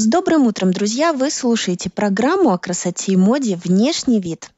С 0.00 0.06
добрым 0.06 0.46
утром, 0.46 0.72
друзья! 0.72 1.12
Вы 1.12 1.30
слушаете 1.30 1.90
программу 1.90 2.54
о 2.54 2.58
красоте 2.58 3.12
и 3.12 3.16
моде 3.16 3.60
«Внешний 3.62 4.18
вид». 4.18 4.50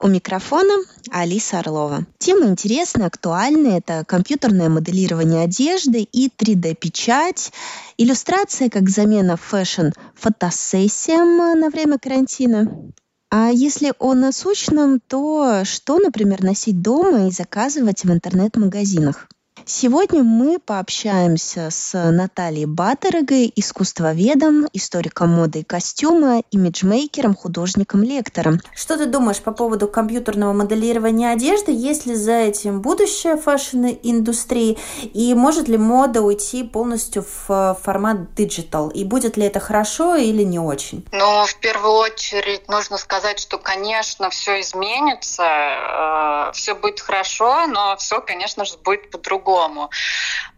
У 0.00 0.08
микрофона 0.08 0.72
Алиса 1.10 1.58
Орлова. 1.58 2.06
Тема 2.16 2.46
интересная, 2.46 3.08
актуальная. 3.08 3.76
Это 3.76 4.06
компьютерное 4.06 4.70
моделирование 4.70 5.44
одежды 5.44 6.00
и 6.00 6.30
3D-печать, 6.34 7.52
иллюстрация 7.98 8.70
как 8.70 8.88
замена 8.88 9.36
fashion-фотосессиям 9.36 11.60
на 11.60 11.68
время 11.68 11.98
карантина. 11.98 12.90
А 13.30 13.50
если 13.50 13.92
о 13.98 14.14
насущном, 14.14 15.00
то 15.00 15.66
что, 15.66 15.98
например, 15.98 16.42
носить 16.42 16.80
дома 16.80 17.28
и 17.28 17.30
заказывать 17.30 18.04
в 18.04 18.10
интернет-магазинах? 18.10 19.28
Сегодня 19.68 20.22
мы 20.22 20.60
пообщаемся 20.60 21.70
с 21.72 21.92
Натальей 21.92 22.66
Баттерегой, 22.66 23.52
искусствоведом, 23.56 24.68
историком 24.72 25.30
моды 25.30 25.60
и 25.60 25.64
костюма, 25.64 26.44
имиджмейкером, 26.52 27.34
художником-лектором. 27.34 28.60
Что 28.76 28.96
ты 28.96 29.06
думаешь 29.06 29.40
по 29.40 29.50
поводу 29.50 29.88
компьютерного 29.88 30.52
моделирования 30.52 31.32
одежды? 31.32 31.72
Есть 31.72 32.06
ли 32.06 32.14
за 32.14 32.34
этим 32.34 32.80
будущее 32.80 33.36
fashion-индустрии? 33.36 34.78
И 35.02 35.34
может 35.34 35.66
ли 35.66 35.76
мода 35.76 36.22
уйти 36.22 36.62
полностью 36.62 37.24
в 37.24 37.76
формат 37.82 38.34
digital? 38.36 38.90
И 38.90 39.02
будет 39.02 39.36
ли 39.36 39.46
это 39.46 39.58
хорошо 39.58 40.14
или 40.14 40.44
не 40.44 40.60
очень? 40.60 41.04
Ну, 41.10 41.44
в 41.44 41.56
первую 41.56 41.92
очередь 41.92 42.68
нужно 42.68 42.98
сказать, 42.98 43.40
что, 43.40 43.58
конечно, 43.58 44.30
все 44.30 44.60
изменится, 44.60 45.42
э, 45.42 46.52
все 46.52 46.76
будет 46.76 47.00
хорошо, 47.00 47.66
но 47.66 47.96
все, 47.96 48.20
конечно 48.20 48.64
же, 48.64 48.76
будет 48.84 49.10
по-другому 49.10 49.55
по-другому. 49.56 49.90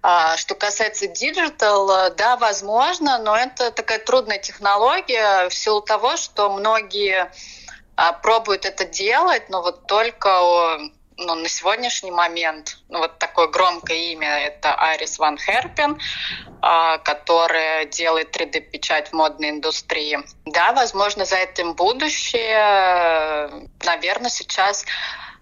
А, 0.02 0.36
что 0.36 0.54
касается 0.54 1.06
digital, 1.06 2.10
да, 2.16 2.36
возможно, 2.36 3.18
но 3.18 3.36
это 3.36 3.70
такая 3.70 3.98
трудная 3.98 4.38
технология 4.38 5.48
в 5.48 5.54
силу 5.54 5.80
того, 5.80 6.16
что 6.16 6.50
многие 6.50 7.30
а, 7.96 8.12
пробуют 8.12 8.64
это 8.64 8.84
делать, 8.84 9.48
но 9.48 9.62
вот 9.62 9.86
только 9.86 10.78
ну, 11.16 11.34
на 11.34 11.48
сегодняшний 11.48 12.12
момент, 12.12 12.78
ну, 12.88 12.98
вот 12.98 13.18
такое 13.18 13.48
громкое 13.48 14.12
имя, 14.12 14.38
это 14.38 14.72
Айрис 14.74 15.18
Ван 15.18 15.36
Херпен, 15.36 15.98
а, 16.62 16.98
которая 16.98 17.86
делает 17.86 18.36
3D-печать 18.36 19.08
в 19.08 19.12
модной 19.14 19.50
индустрии. 19.50 20.20
Да, 20.46 20.72
возможно, 20.72 21.24
за 21.24 21.36
этим 21.36 21.74
будущее. 21.74 23.50
Наверное, 23.84 24.30
сейчас 24.30 24.84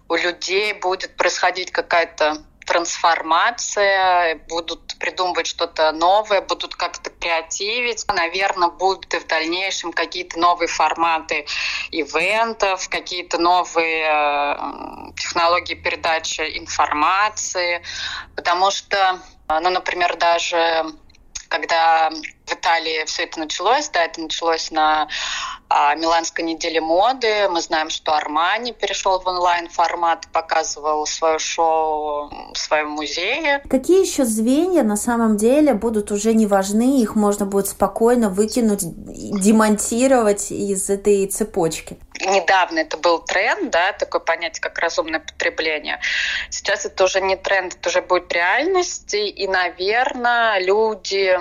у 0.09 0.15
людей 0.15 0.73
будет 0.73 1.15
происходить 1.15 1.71
какая-то 1.71 2.37
трансформация, 2.67 4.35
будут 4.49 4.99
придумывать 4.99 5.47
что-то 5.47 5.91
новое, 5.93 6.41
будут 6.41 6.75
как-то 6.75 7.09
креативить. 7.09 8.05
Наверное, 8.13 8.67
будут 8.67 9.13
и 9.13 9.19
в 9.19 9.25
дальнейшем 9.25 9.93
какие-то 9.93 10.37
новые 10.37 10.67
форматы 10.67 11.45
ивентов, 11.91 12.89
какие-то 12.89 13.37
новые 13.37 14.05
э, 14.05 15.13
технологии 15.15 15.75
передачи 15.75 16.41
информации, 16.59 17.81
потому 18.35 18.69
что, 18.69 19.19
ну, 19.47 19.69
например, 19.69 20.17
даже 20.17 20.85
когда 21.47 22.09
в 22.45 22.53
Италии 22.53 23.05
все 23.05 23.23
это 23.23 23.39
началось, 23.39 23.89
да, 23.89 24.03
это 24.03 24.21
началось 24.21 24.71
на 24.71 25.07
а, 25.69 25.95
Миланской 25.95 26.43
неделе 26.43 26.79
моды. 26.81 27.47
Мы 27.49 27.61
знаем, 27.61 27.89
что 27.89 28.13
Армани 28.13 28.71
перешел 28.71 29.19
в 29.19 29.27
онлайн-формат, 29.27 30.27
показывал 30.31 31.05
свое 31.05 31.39
шоу 31.39 32.29
в 32.53 32.57
своем 32.57 32.89
музее. 32.91 33.61
Какие 33.69 34.01
еще 34.01 34.25
звенья 34.25 34.83
на 34.83 34.95
самом 34.95 35.37
деле 35.37 35.73
будут 35.73 36.11
уже 36.11 36.33
не 36.33 36.47
важны, 36.47 37.01
их 37.01 37.15
можно 37.15 37.45
будет 37.45 37.67
спокойно 37.67 38.29
выкинуть, 38.29 38.81
демонтировать 38.83 40.51
из 40.51 40.89
этой 40.89 41.27
цепочки? 41.27 41.97
Недавно 42.19 42.79
это 42.79 42.97
был 42.97 43.19
тренд, 43.19 43.69
да, 43.71 43.93
такое 43.93 44.21
понятие, 44.21 44.61
как 44.61 44.79
разумное 44.79 45.19
потребление. 45.19 45.99
Сейчас 46.49 46.85
это 46.85 47.03
уже 47.03 47.21
не 47.21 47.35
тренд, 47.35 47.75
это 47.75 47.89
уже 47.89 48.01
будет 48.01 48.31
реальность, 48.33 49.13
и, 49.13 49.47
наверное, 49.47 50.59
люди 50.59 51.37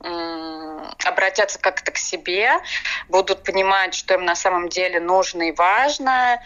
обратятся 0.00 1.58
как-то 1.58 1.92
к 1.92 1.98
себе, 1.98 2.52
будут 3.08 3.44
понимать, 3.44 3.94
что 3.94 4.14
им 4.14 4.24
на 4.24 4.34
самом 4.34 4.68
деле 4.68 5.00
нужно 5.00 5.48
и 5.48 5.52
важно. 5.52 6.42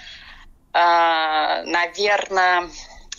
А, 0.72 1.62
наверное, 1.62 2.68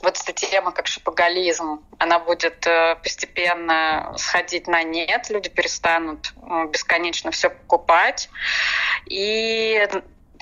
вот 0.01 0.19
эта 0.21 0.33
тема, 0.33 0.71
как 0.71 0.87
шопоголизм, 0.87 1.83
она 1.97 2.19
будет 2.19 2.67
э, 2.67 2.95
постепенно 3.01 4.13
сходить 4.17 4.67
на 4.67 4.83
нет, 4.83 5.29
люди 5.29 5.49
перестанут 5.49 6.33
э, 6.35 6.65
бесконечно 6.67 7.31
все 7.31 7.49
покупать. 7.49 8.29
И 9.05 9.87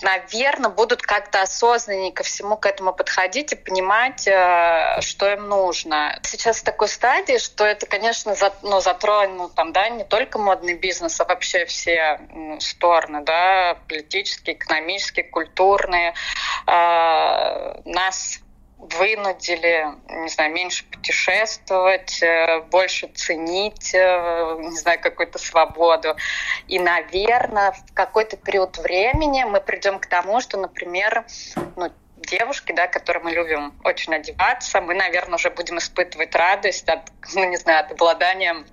наверное, 0.01 0.69
будут 0.69 1.01
как-то 1.01 1.41
осознаннее 1.41 2.11
ко 2.11 2.23
всему 2.23 2.57
к 2.57 2.65
этому 2.65 2.93
подходить 2.93 3.53
и 3.53 3.55
понимать, 3.55 4.27
э, 4.27 4.99
что 5.01 5.31
им 5.31 5.47
нужно. 5.47 6.19
Сейчас 6.23 6.59
в 6.59 6.63
такой 6.63 6.87
стадии, 6.87 7.37
что 7.37 7.65
это, 7.65 7.85
конечно, 7.85 8.35
ну, 8.61 8.79
затронет 8.81 9.37
ну, 9.37 9.49
там, 9.49 9.71
да, 9.71 9.89
не 9.89 10.03
только 10.03 10.39
модный 10.39 10.73
бизнес, 10.73 11.19
а 11.19 11.25
вообще 11.25 11.65
все 11.65 12.19
стороны, 12.59 13.21
да, 13.23 13.77
политические, 13.87 14.55
экономические, 14.55 15.25
культурные. 15.25 16.13
Э, 16.67 17.81
нас 17.85 18.39
вынудили, 18.91 19.88
не 20.09 20.29
знаю, 20.29 20.51
меньше 20.51 20.85
путешествовать, 20.85 22.21
э, 22.21 22.61
больше 22.71 23.07
ценить, 23.07 23.94
э, 23.94 24.57
не 24.59 24.77
знаю, 24.77 24.99
какую-то 25.01 25.39
свободу. 25.39 26.16
И, 26.67 26.79
наверное, 26.79 27.72
в 27.72 27.93
какой-то 27.93 28.38
период 28.38 28.77
времени 28.77 29.43
мы 29.43 29.61
придем 29.61 29.99
к 29.99 30.07
тому, 30.07 30.41
что, 30.41 30.57
например, 30.57 31.25
ну, 31.75 31.91
девушки, 32.17 32.72
да, 32.72 32.88
которые 32.88 33.23
мы 33.23 33.31
любим 33.31 33.73
очень 33.83 34.16
одеваться, 34.16 34.81
мы, 34.81 34.93
наверное, 34.93 35.35
уже 35.35 35.49
будем 35.49 35.77
испытывать 35.77 36.35
радость 36.35 36.88
от, 36.89 37.01
ну, 37.33 37.43
не 37.45 37.57
знаю, 37.57 37.85
от 37.85 37.91
обладания 37.91 38.66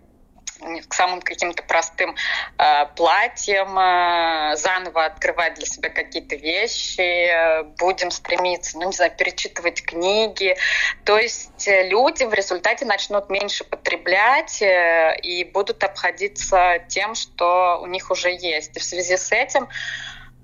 к 0.88 0.94
самым 0.94 1.20
каким-то 1.22 1.62
простым 1.62 2.14
э, 2.58 2.86
платьям, 2.96 3.78
э, 3.78 4.56
заново 4.56 5.06
открывать 5.06 5.54
для 5.54 5.66
себя 5.66 5.88
какие-то 5.90 6.36
вещи, 6.36 7.00
э, 7.00 7.62
будем 7.78 8.10
стремиться, 8.10 8.78
ну, 8.78 8.86
не 8.86 8.92
знаю, 8.92 9.12
перечитывать 9.16 9.82
книги. 9.82 10.56
То 11.04 11.18
есть 11.18 11.66
э, 11.66 11.88
люди 11.88 12.24
в 12.24 12.34
результате 12.34 12.84
начнут 12.84 13.30
меньше 13.30 13.64
потреблять 13.64 14.60
э, 14.62 15.16
и 15.22 15.44
будут 15.44 15.82
обходиться 15.84 16.84
тем, 16.88 17.14
что 17.14 17.80
у 17.82 17.86
них 17.86 18.10
уже 18.10 18.30
есть. 18.30 18.76
И 18.76 18.80
в 18.80 18.84
связи 18.84 19.16
с 19.16 19.32
этим 19.32 19.68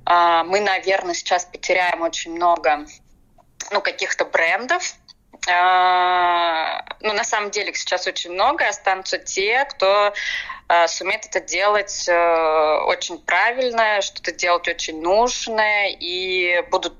э, 0.06 0.42
мы, 0.44 0.60
наверное, 0.60 1.14
сейчас 1.14 1.44
потеряем 1.44 2.02
очень 2.02 2.34
много 2.34 2.86
ну, 3.70 3.80
каких-то 3.80 4.24
брендов, 4.24 4.94
ну, 5.46 7.12
на 7.12 7.24
самом 7.24 7.50
деле 7.50 7.70
их 7.70 7.76
сейчас 7.76 8.06
очень 8.06 8.32
много, 8.32 8.68
останутся 8.68 9.18
те, 9.18 9.64
кто 9.64 10.12
а, 10.68 10.88
сумеет 10.88 11.26
это 11.26 11.40
делать 11.40 12.08
э, 12.08 12.78
очень 12.86 13.18
правильно, 13.18 14.00
что-то 14.02 14.32
делать 14.32 14.66
очень 14.66 15.00
нужное 15.00 15.90
и 15.90 16.62
будут 16.70 16.94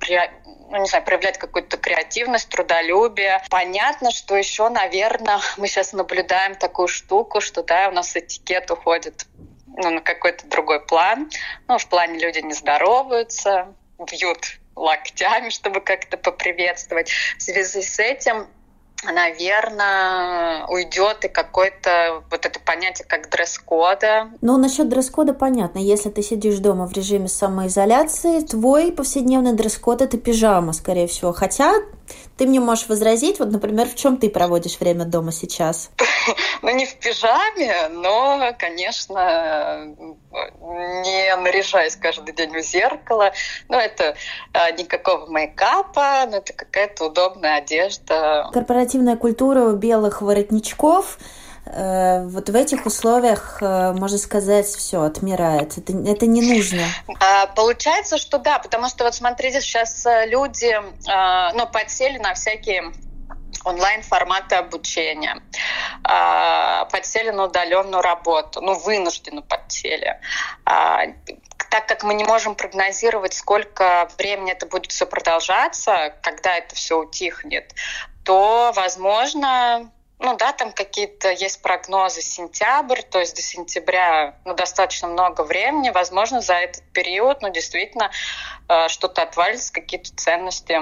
ну, 0.69 0.79
не 0.79 0.87
знаю, 0.87 1.05
проявлять 1.05 1.38
какую-то 1.38 1.76
креативность, 1.76 2.49
трудолюбие. 2.49 3.43
Понятно, 3.50 4.11
что 4.11 4.37
еще, 4.37 4.69
наверное, 4.69 5.41
мы 5.56 5.67
сейчас 5.67 5.93
наблюдаем 5.93 6.55
такую 6.55 6.88
штуку, 6.88 7.41
что 7.41 7.62
да, 7.62 7.88
у 7.88 7.93
нас 7.93 8.17
этикет 8.17 8.70
уходит 8.70 9.26
ну, 9.67 9.91
на 9.91 10.00
какой-то 10.00 10.47
другой 10.47 10.85
план. 10.85 11.31
Ну, 11.67 11.79
в 11.79 11.87
плане 11.88 12.19
люди 12.19 12.38
не 12.38 12.53
здороваются, 12.53 13.75
бьют 13.99 14.59
локтями, 14.76 15.49
чтобы 15.49 15.81
как-то 15.81 16.17
поприветствовать. 16.17 17.11
В 17.38 17.43
связи 17.43 17.82
с 17.82 17.99
этим 17.99 18.46
наверное, 19.05 20.67
уйдет 20.67 21.25
и 21.25 21.28
какое-то 21.28 22.23
вот 22.31 22.46
это 22.46 22.58
понятие 22.61 23.06
как 23.06 23.31
дресс-кода. 23.31 24.31
Ну, 24.40 24.56
насчет 24.56 24.88
дресс-кода 24.88 25.34
понятно. 25.34 25.78
Если 25.78 26.11
ты 26.11 26.23
сидишь 26.23 26.58
дома 26.58 26.87
в 26.87 26.93
режиме 26.93 27.28
самоизоляции, 27.28 28.40
твой 28.40 28.93
повседневный 28.93 29.52
дресс-код— 29.52 30.00
это 30.02 30.19
пижама, 30.19 30.73
скорее 30.73 31.06
всего. 31.06 31.32
Хотя 31.32 31.75
Ты 32.37 32.47
мне 32.47 32.61
можешь 32.61 32.88
возразить, 32.88 33.38
вот, 33.38 33.50
например, 33.50 33.88
в 33.88 33.94
чем 33.94 34.19
ты 34.19 34.29
проводишь 34.29 34.79
время 34.79 35.05
дома 35.05 35.32
сейчас? 35.32 35.91
Ну, 36.62 36.70
не 36.70 36.87
в 36.87 36.97
пижаме, 36.97 37.88
но, 37.91 38.53
конечно, 38.58 39.94
не 40.32 41.37
наряжаясь 41.37 41.94
каждый 41.94 42.35
день 42.35 42.56
у 42.56 42.61
зеркала. 42.61 43.32
Ну, 43.69 43.79
это 43.79 44.17
а, 44.53 44.73
никакого 44.73 45.26
мейкапа, 45.26 46.26
но 46.29 46.38
это 46.38 46.53
какая-то 46.53 47.06
удобная 47.06 47.58
одежда. 47.58 48.50
Корпоративная 48.53 49.17
культура 49.17 49.70
белых 49.73 50.20
воротничков– 50.20 51.19
вот 51.67 52.49
в 52.49 52.55
этих 52.55 52.87
условиях, 52.87 53.59
э, 53.61 53.93
можно 53.93 54.19
сказать, 54.19 54.67
все 54.67 55.03
отмирает. 55.03 55.77
Это, 55.79 55.93
это 55.93 56.27
не 56.27 56.41
нужно. 56.41 56.83
А, 57.21 57.47
получается, 57.47 58.19
что 58.19 58.39
да, 58.39 58.59
потому 58.59 58.89
что 58.89 59.05
вот 59.05 59.15
смотрите, 59.15 59.61
сейчас 59.61 60.07
э, 60.07 60.27
люди 60.27 60.75
ну, 61.55 61.67
подсели 61.67 62.19
на 62.19 62.35
всякие 62.35 62.93
онлайн-форматы 63.65 64.55
обучения, 64.57 65.41
подсели 66.03 67.31
на 67.31 67.45
удаленную 67.45 68.01
работу, 68.01 68.61
ну, 68.61 68.79
вынуждены 68.79 69.43
подсели. 69.43 70.21
Так 70.65 71.89
как 71.89 72.05
мы 72.05 72.15
не 72.15 72.25
можем 72.25 72.55
прогнозировать, 72.55 73.35
сколько 73.35 74.09
времени 74.19 74.53
это 74.53 74.67
будет 74.67 74.93
все 74.93 75.05
продолжаться, 75.05 76.15
когда 76.23 76.57
это 76.57 76.75
все 76.77 76.99
утихнет, 76.99 77.75
то, 78.25 78.73
возможно, 78.75 79.91
ну 80.19 80.37
да, 80.37 80.53
там 80.53 80.73
какие-то 80.73 81.31
есть 81.31 81.61
прогнозы 81.61 82.23
сентябрь, 82.23 83.03
то 83.03 83.19
есть 83.19 83.37
до 83.37 83.43
сентября 83.43 84.37
ну, 84.45 84.55
достаточно 84.55 85.09
много 85.09 85.43
времени. 85.43 85.91
Возможно, 85.91 86.41
за 86.41 86.55
этот 86.55 86.83
период, 86.93 87.43
ну, 87.43 87.51
действительно, 87.51 88.11
э, 88.69 88.89
что-то 88.89 89.23
отвалится, 89.23 89.73
какие-то 89.73 90.15
ценности 90.17 90.81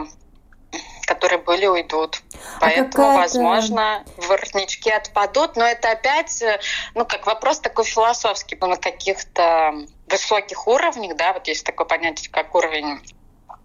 которые 1.06 1.38
были, 1.38 1.66
уйдут. 1.66 2.22
А 2.56 2.60
Поэтому, 2.60 3.16
возможно, 3.16 4.04
воротнички 4.16 4.90
отпадут, 4.90 5.56
но 5.56 5.64
это 5.64 5.92
опять, 5.92 6.42
э, 6.42 6.60
ну, 6.94 7.04
как 7.04 7.26
вопрос 7.26 7.60
такой 7.60 7.84
философский, 7.84 8.56
на 8.60 8.76
каких-то 8.76 9.74
высоких 10.08 10.66
уровнях, 10.66 11.16
да, 11.16 11.32
вот 11.32 11.46
есть 11.46 11.64
такое 11.64 11.86
понятие, 11.86 12.30
как 12.30 12.54
уровень 12.54 12.92
а, 12.92 12.98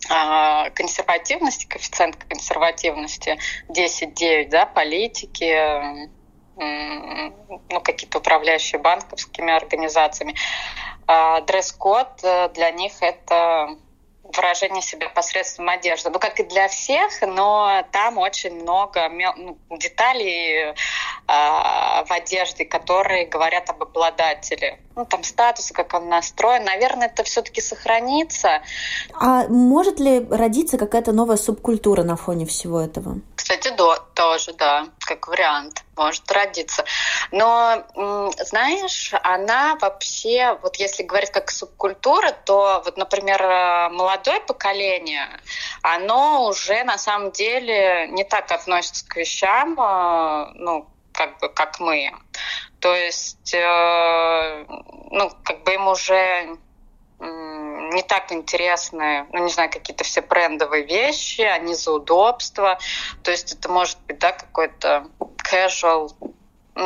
консервативности, 0.08 1.68
коэффициент 1.68 2.16
консервативности 2.24 3.38
10-9, 3.68 4.50
да, 4.50 4.66
политики, 4.66 6.10
ну, 6.60 7.82
какие-то 7.82 8.20
управляющие 8.20 8.80
банковскими 8.80 9.52
организациями. 9.52 10.36
А 11.08 11.42
дресс-код 11.42 12.20
э, 12.24 12.50
для 12.50 12.72
них 12.72 12.94
это 13.02 13.78
выражение 14.24 14.82
себя 14.82 15.10
посредством 15.10 15.70
одежды. 15.70 16.10
Ну, 16.10 16.20
как 16.20 16.40
и 16.40 16.44
для 16.44 16.68
всех, 16.68 17.22
но 17.22 17.84
там 17.92 18.18
очень 18.18 18.62
много 18.62 19.10
ну, 19.10 19.58
деталей 19.78 20.76
в 21.30 22.12
одежде, 22.12 22.66
которые 22.66 23.28
говорят 23.28 23.70
об 23.70 23.84
обладателе. 23.84 24.80
Ну, 24.96 25.06
там 25.06 25.24
статус, 25.24 25.72
как 25.72 25.94
он 25.94 26.10
настроен. 26.10 26.64
Наверное, 26.64 27.08
это 27.08 27.24
все-таки 27.24 27.62
сохранится. 27.62 28.62
А 29.14 29.48
может 29.48 30.00
ли 30.00 30.26
родиться 30.30 30.78
какая-то 30.78 31.12
новая 31.12 31.38
субкультура 31.38 32.02
на 32.02 32.16
фоне 32.16 32.48
всего 32.48 32.82
этого? 32.82 33.20
Кстати, 33.36 33.72
да, 33.78 33.98
тоже, 34.16 34.54
да, 34.54 34.88
как 35.00 35.28
вариант 35.28 35.84
может 35.96 36.32
родиться. 36.32 36.84
Но, 37.32 37.84
знаешь, 38.46 39.14
она 39.24 39.78
вообще, 39.80 40.58
вот 40.64 40.78
если 40.78 41.04
говорить 41.04 41.32
как 41.32 41.52
субкультура, 41.52 42.32
то 42.32 42.82
вот, 42.84 42.98
например, 42.98 43.42
э, 43.42 43.90
молодое 43.90 44.40
поколение, 44.42 45.28
оно 45.82 46.46
уже 46.48 46.84
на 46.84 46.98
самом 46.98 47.32
деле 47.32 48.08
не 48.10 48.24
так 48.24 48.52
относится 48.52 49.08
к 49.08 49.16
вещам, 49.16 49.80
э, 49.80 50.52
ну, 50.56 50.88
как 51.20 51.38
бы, 51.40 51.50
как 51.50 51.82
мы. 51.82 52.14
То 52.80 52.96
есть, 52.96 53.54
э, 53.54 54.66
ну, 55.12 55.30
как 55.44 55.64
бы 55.64 55.74
им 55.74 55.88
уже 55.88 56.58
не 57.20 58.02
так 58.04 58.32
интересны, 58.32 59.26
ну, 59.34 59.44
не 59.44 59.52
знаю, 59.52 59.70
какие-то 59.70 60.06
все 60.06 60.22
брендовые 60.22 60.86
вещи, 60.86 61.42
они 61.42 61.76
за 61.76 61.92
удобство. 61.92 62.80
То 63.24 63.32
есть 63.32 63.52
это 63.52 63.68
может 63.68 63.98
быть, 64.08 64.20
да, 64.20 64.32
какой-то 64.32 65.08
casual 65.52 66.10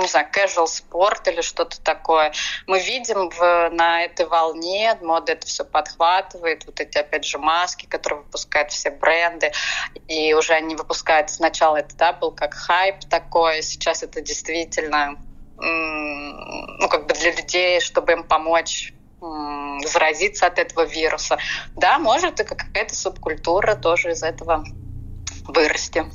не 0.01 0.07
знаю, 0.07 0.27
casual 0.33 0.67
спорт 0.67 1.27
или 1.27 1.41
что-то 1.41 1.81
такое. 1.81 2.33
Мы 2.67 2.79
видим 2.79 3.29
в, 3.29 3.69
на 3.71 4.03
этой 4.03 4.25
волне, 4.25 4.97
мода 5.01 5.33
это 5.33 5.47
все 5.47 5.63
подхватывает, 5.63 6.65
вот 6.65 6.79
эти, 6.79 6.97
опять 6.97 7.25
же, 7.25 7.37
маски, 7.37 7.85
которые 7.85 8.21
выпускают 8.21 8.71
все 8.71 8.89
бренды, 8.89 9.51
и 10.07 10.33
уже 10.33 10.53
они 10.53 10.75
выпускают, 10.75 11.29
сначала 11.29 11.77
это, 11.77 11.95
да, 11.95 12.13
был 12.13 12.31
как 12.31 12.53
хайп 12.53 12.99
такой, 13.09 13.61
сейчас 13.61 14.03
это 14.03 14.21
действительно, 14.21 15.17
ну, 15.57 16.89
как 16.89 17.07
бы 17.07 17.13
для 17.13 17.31
людей, 17.31 17.79
чтобы 17.79 18.13
им 18.13 18.23
помочь 18.23 18.93
заразиться 19.85 20.47
от 20.47 20.59
этого 20.59 20.83
вируса. 20.83 21.37
Да, 21.75 21.97
может 21.99 22.39
и 22.39 22.43
какая-то 22.43 22.95
субкультура 22.95 23.75
тоже 23.75 24.11
из 24.11 24.23
этого 24.23 24.63
вырасти. 25.47 26.05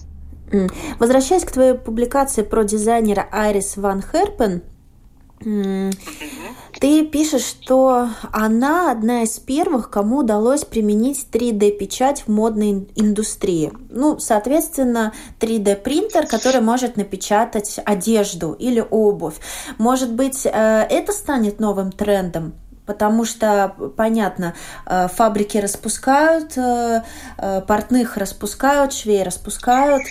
Возвращаясь 0.98 1.44
к 1.44 1.52
твоей 1.52 1.74
публикации 1.74 2.42
про 2.42 2.64
дизайнера 2.64 3.28
Айрис 3.30 3.76
Ван 3.76 4.02
Херпен, 4.02 4.62
ты 6.80 7.06
пишешь, 7.06 7.42
что 7.42 8.08
она 8.32 8.90
одна 8.92 9.22
из 9.22 9.38
первых, 9.38 9.90
кому 9.90 10.18
удалось 10.18 10.64
применить 10.64 11.26
3D-печать 11.32 12.24
в 12.26 12.28
модной 12.28 12.88
индустрии. 12.94 13.72
Ну, 13.90 14.18
соответственно, 14.18 15.12
3D-принтер, 15.40 16.26
который 16.26 16.60
может 16.60 16.96
напечатать 16.96 17.80
одежду 17.84 18.52
или 18.52 18.84
обувь. 18.88 19.36
Может 19.78 20.12
быть, 20.12 20.44
э, 20.44 20.50
это 20.50 21.12
станет 21.12 21.60
новым 21.60 21.92
трендом? 21.92 22.54
потому 22.86 23.26
что, 23.26 23.74
понятно, 23.98 24.54
э, 24.86 25.08
фабрики 25.08 25.58
распускают, 25.58 26.56
э, 26.56 27.02
портных 27.68 28.16
распускают, 28.16 28.94
швей 28.94 29.22
распускают, 29.22 30.04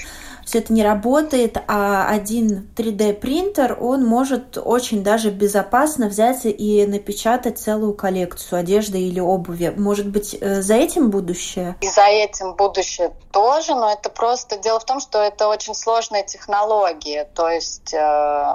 все 0.48 0.60
это 0.60 0.72
не 0.72 0.82
работает, 0.82 1.58
а 1.68 2.08
один 2.08 2.70
3D 2.78 3.16
принтер, 3.16 3.78
он 3.82 4.06
может 4.06 4.58
очень 4.58 5.04
даже 5.04 5.30
безопасно 5.30 6.08
взять 6.08 6.46
и 6.46 6.86
напечатать 6.88 7.60
целую 7.60 7.94
коллекцию 7.94 8.60
одежды 8.60 9.02
или 9.02 9.20
обуви. 9.20 9.74
Может 9.76 10.08
быть, 10.08 10.38
э, 10.40 10.62
за 10.62 10.76
этим 10.76 11.10
будущее? 11.10 11.76
И 11.82 11.90
за 11.90 12.06
этим 12.06 12.56
будущее 12.56 13.12
тоже, 13.34 13.76
но 13.76 13.92
это 13.92 14.10
просто 14.10 14.58
дело 14.58 14.80
в 14.80 14.86
том, 14.86 15.02
что 15.02 15.20
это 15.22 15.50
очень 15.50 15.76
сложная 15.76 16.24
технология, 16.24 17.26
то 17.36 17.50
есть 17.50 17.94
э, 17.94 18.54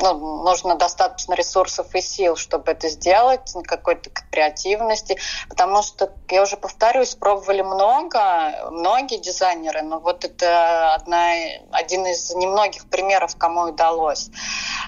ну, 0.00 0.42
нужно 0.42 0.74
достаточно 0.74 1.34
ресурсов 1.34 1.94
и 1.94 2.00
сил, 2.00 2.34
чтобы 2.34 2.72
это 2.72 2.88
сделать, 2.88 3.54
какой-то 3.64 4.10
креативности, 4.32 5.16
потому 5.48 5.82
что, 5.82 6.12
я 6.28 6.42
уже 6.42 6.56
повторюсь, 6.56 7.14
пробовали 7.14 7.62
много, 7.62 8.68
многие 8.72 9.18
дизайнеры, 9.18 9.82
но 9.82 10.00
вот 10.00 10.24
это 10.24 10.55
одна, 10.94 11.32
один 11.72 12.06
из 12.06 12.34
немногих 12.34 12.88
примеров, 12.88 13.36
кому 13.36 13.62
удалось. 13.62 14.30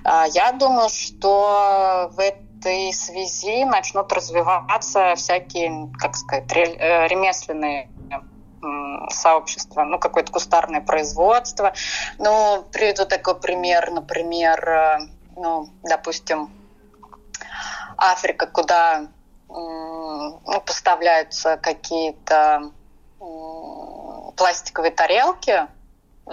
А, 0.04 0.26
я 0.26 0.52
думаю, 0.52 0.88
что 0.88 2.10
в 2.12 2.20
этой 2.20 2.92
связи 2.92 3.64
начнут 3.64 4.12
развиваться 4.12 5.14
всякие, 5.16 5.90
как 5.98 6.16
сказать, 6.16 6.50
э, 6.54 7.06
ремесленные 7.08 7.88
сообщества, 9.10 9.84
ну, 9.84 9.98
какое-то 9.98 10.32
кустарное 10.32 10.80
производство. 10.80 11.72
Ну, 12.18 12.64
приведу 12.72 13.06
такой 13.06 13.38
пример, 13.38 13.90
например, 13.92 14.68
э, 14.68 14.98
ну, 15.36 15.68
допустим, 15.84 16.50
Африка, 17.96 18.46
куда 18.46 19.08
ну, 19.48 20.60
поставляются 20.66 21.56
какие-то 21.56 22.72
пластиковые 24.38 24.92
тарелки, 24.92 25.66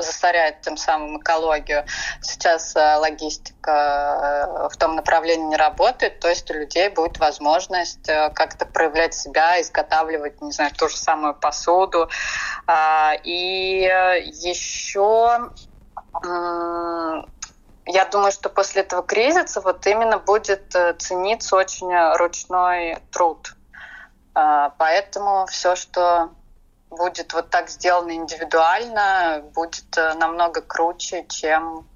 засоряет 0.02 0.62
тем 0.62 0.78
самым 0.78 1.20
экологию. 1.20 1.86
Сейчас 2.22 2.76
э, 2.76 2.96
логистика 2.98 3.72
э, 3.72 4.70
в 4.70 4.78
том 4.78 4.96
направлении 4.96 5.46
не 5.46 5.56
работает, 5.56 6.20
то 6.20 6.30
есть 6.30 6.50
у 6.52 6.54
людей 6.54 6.90
будет 6.90 7.18
возможность 7.20 8.08
э, 8.08 8.30
как-то 8.34 8.66
проявлять 8.66 9.14
себя, 9.14 9.62
изготавливать, 9.62 10.42
не 10.42 10.52
знаю, 10.52 10.72
ту 10.74 10.90
же 10.90 10.98
самую 10.98 11.34
посуду. 11.34 12.10
А, 12.68 13.14
и 13.24 13.90
еще 14.34 15.52
я 17.88 18.06
думаю, 18.10 18.32
что 18.32 18.50
после 18.50 18.82
этого 18.82 19.04
кризиса 19.04 19.60
вот 19.60 19.86
именно 19.86 20.18
будет 20.18 20.74
цениться 20.98 21.58
очень 21.58 21.94
ручной 22.16 22.98
труд. 23.12 23.54
А, 24.34 24.70
поэтому 24.78 25.46
все, 25.48 25.76
что 25.76 26.30
будет 26.90 27.34
вот 27.34 27.50
так 27.50 27.70
сделано 27.70 28.12
индивидуально, 28.12 29.44
будет 29.54 29.98
э, 29.98 30.14
намного 30.16 30.62
круче, 30.62 31.26
чем 31.28 31.88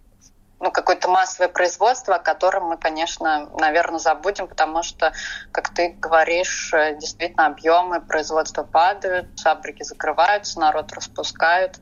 ну, 0.60 0.72
какое-то 0.72 1.08
массовое 1.08 1.48
производство, 1.48 2.16
о 2.16 2.20
котором 2.20 2.66
мы, 2.66 2.78
конечно, 2.78 3.50
наверное, 3.58 4.00
забудем, 4.00 4.48
потому 4.48 4.84
что, 4.84 5.14
как 5.52 5.74
ты 5.74 5.90
говоришь, 5.90 6.74
э, 6.74 6.98
действительно 6.98 7.46
объемы 7.46 8.02
производства 8.02 8.64
падают, 8.64 9.40
фабрики 9.40 9.84
закрываются, 9.84 10.60
народ 10.60 10.92
распускают. 10.92 11.80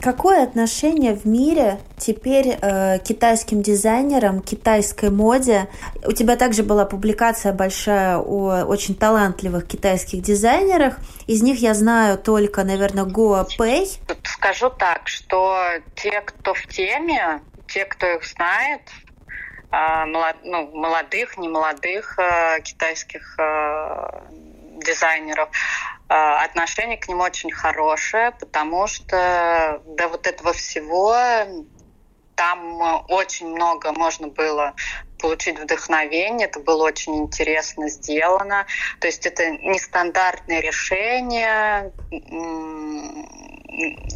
Какое 0.00 0.44
отношение 0.44 1.14
в 1.14 1.24
мире 1.24 1.80
теперь 1.96 2.56
э, 2.60 2.98
китайским 3.00 3.62
дизайнерам, 3.62 4.40
китайской 4.40 5.10
моде? 5.10 5.68
У 6.06 6.12
тебя 6.12 6.36
также 6.36 6.62
была 6.62 6.84
публикация 6.84 7.52
большая 7.52 8.18
о 8.18 8.64
очень 8.64 8.94
талантливых 8.94 9.66
китайских 9.66 10.22
дизайнерах. 10.22 10.98
Из 11.26 11.42
них 11.42 11.58
я 11.58 11.74
знаю 11.74 12.16
только, 12.16 12.62
наверное, 12.62 13.04
Гоа 13.04 13.44
Пэй. 13.58 13.88
Скажу 14.22 14.70
так, 14.70 15.08
что 15.08 15.58
те, 15.96 16.20
кто 16.20 16.54
в 16.54 16.64
теме, 16.68 17.40
те, 17.66 17.84
кто 17.84 18.06
их 18.06 18.24
знает, 18.24 18.82
э, 19.72 20.04
молод, 20.06 20.36
ну, 20.44 20.70
молодых, 20.76 21.36
немолодых 21.38 22.16
э, 22.20 22.60
китайских 22.62 23.34
э, 23.40 24.10
дизайнеров, 24.86 25.48
а, 25.48 25.97
отношение 26.08 26.96
к 26.96 27.06
ним 27.08 27.20
очень 27.20 27.50
хорошее, 27.52 28.32
потому 28.32 28.86
что 28.86 29.82
до 29.86 30.08
вот 30.08 30.26
этого 30.26 30.52
всего 30.52 31.14
там 32.34 33.04
очень 33.08 33.48
много 33.48 33.92
можно 33.92 34.28
было 34.28 34.74
получить 35.18 35.58
вдохновение, 35.58 36.46
это 36.46 36.60
было 36.60 36.84
очень 36.84 37.16
интересно 37.16 37.88
сделано. 37.88 38.66
То 39.00 39.08
есть 39.08 39.26
это 39.26 39.50
нестандартное 39.50 40.60
решение, 40.60 41.92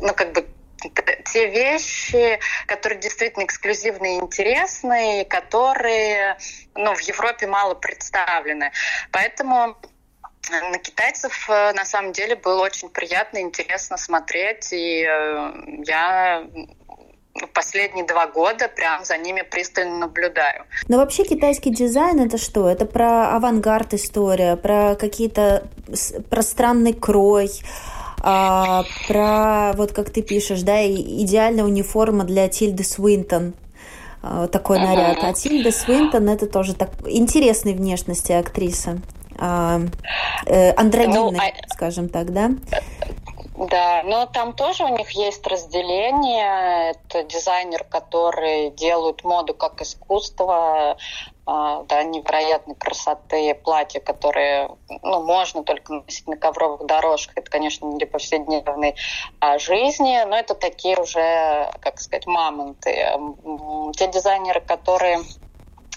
ну 0.00 0.14
как 0.14 0.32
бы 0.32 0.46
те 1.24 1.48
вещи, 1.48 2.40
которые 2.66 3.00
действительно 3.00 3.44
эксклюзивные 3.44 4.18
и 4.18 4.20
интересные, 4.20 5.24
которые 5.24 6.36
ну, 6.74 6.94
в 6.94 7.00
Европе 7.00 7.46
мало 7.46 7.74
представлены. 7.74 8.72
Поэтому 9.12 9.76
на 10.50 10.78
китайцев 10.78 11.48
э, 11.48 11.72
на 11.72 11.84
самом 11.84 12.12
деле 12.12 12.36
было 12.36 12.62
очень 12.62 12.88
приятно, 12.88 13.38
интересно 13.38 13.96
смотреть, 13.96 14.72
и 14.72 15.04
э, 15.04 15.52
я 15.86 16.44
последние 17.54 18.06
два 18.06 18.26
года 18.26 18.68
прям 18.68 19.04
за 19.04 19.16
ними 19.16 19.42
пристально 19.42 19.98
наблюдаю. 19.98 20.64
Но 20.88 20.98
вообще 20.98 21.24
китайский 21.24 21.70
дизайн 21.70 22.20
это 22.20 22.38
что? 22.38 22.68
Это 22.68 22.84
про 22.84 23.34
авангард 23.36 23.94
история, 23.94 24.56
про 24.56 24.96
какие-то 24.96 25.66
пространный 26.28 26.92
крой, 26.92 27.50
а, 28.22 28.84
про, 29.08 29.72
вот 29.74 29.92
как 29.92 30.10
ты 30.10 30.22
пишешь, 30.22 30.62
да, 30.62 30.84
идеальная 30.86 31.64
униформа 31.64 32.24
для 32.24 32.48
Тильды 32.48 32.84
Свинтон 32.84 33.54
а, 34.22 34.46
такой 34.48 34.78
наряд. 34.78 35.18
А 35.22 35.32
Тильда 35.32 35.72
Свинтон 35.72 36.28
это 36.28 36.46
тоже 36.46 36.74
так 36.74 36.90
интересной 37.06 37.72
внешности 37.72 38.32
актриса 38.32 39.00
андрогинной, 40.76 41.32
ну, 41.32 41.38
а... 41.38 41.68
скажем 41.68 42.08
так, 42.08 42.32
да? 42.32 42.50
Да, 43.54 44.02
но 44.04 44.26
там 44.26 44.54
тоже 44.54 44.84
у 44.84 44.88
них 44.88 45.10
есть 45.10 45.46
разделение. 45.46 46.92
Это 46.92 47.22
дизайнер, 47.22 47.84
который 47.84 48.70
делают 48.70 49.24
моду 49.24 49.54
как 49.54 49.82
искусство, 49.82 50.96
а, 51.44 51.82
да, 51.84 52.02
невероятной 52.02 52.74
красоты 52.74 53.54
платья, 53.54 54.00
которые 54.00 54.70
ну, 55.02 55.22
можно 55.22 55.64
только 55.64 55.92
носить 55.92 56.26
на 56.26 56.36
ковровых 56.36 56.86
дорожках. 56.86 57.38
Это, 57.38 57.50
конечно, 57.50 57.86
не 57.86 57.98
для 57.98 58.06
повседневной 58.06 58.94
а, 59.38 59.58
жизни, 59.58 60.24
но 60.24 60.36
это 60.36 60.54
такие 60.54 60.96
уже, 60.96 61.70
как 61.80 62.00
сказать, 62.00 62.26
мамонты. 62.26 63.06
Те 63.96 64.08
дизайнеры, 64.08 64.60
которые 64.60 65.20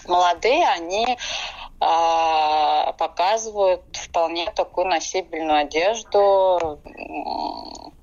молодые, 0.06 0.68
они 0.68 1.16
а, 1.16 1.65
показывают 1.78 3.82
вполне 3.92 4.50
такую 4.52 4.86
носибельную 4.86 5.60
одежду, 5.60 6.80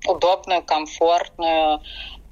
удобную, 0.06 0.62
комфортную, 0.62 1.80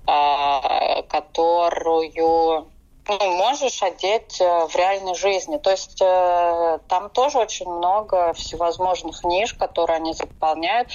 а, 0.06 1.02
которую 1.02 2.68
ну, 3.08 3.36
можешь 3.36 3.82
одеть 3.82 4.40
э, 4.40 4.66
в 4.66 4.76
реальной 4.76 5.14
жизни. 5.14 5.58
То 5.58 5.70
есть 5.70 6.00
э, 6.00 6.78
там 6.88 7.10
тоже 7.10 7.38
очень 7.38 7.68
много 7.68 8.32
всевозможных 8.32 9.24
ниш, 9.24 9.54
которые 9.54 9.96
они 9.96 10.12
заполняют. 10.12 10.88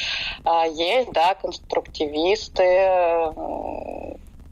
А, 0.45 0.65
есть, 0.65 1.11
да, 1.11 1.35
конструктивисты, 1.35 2.63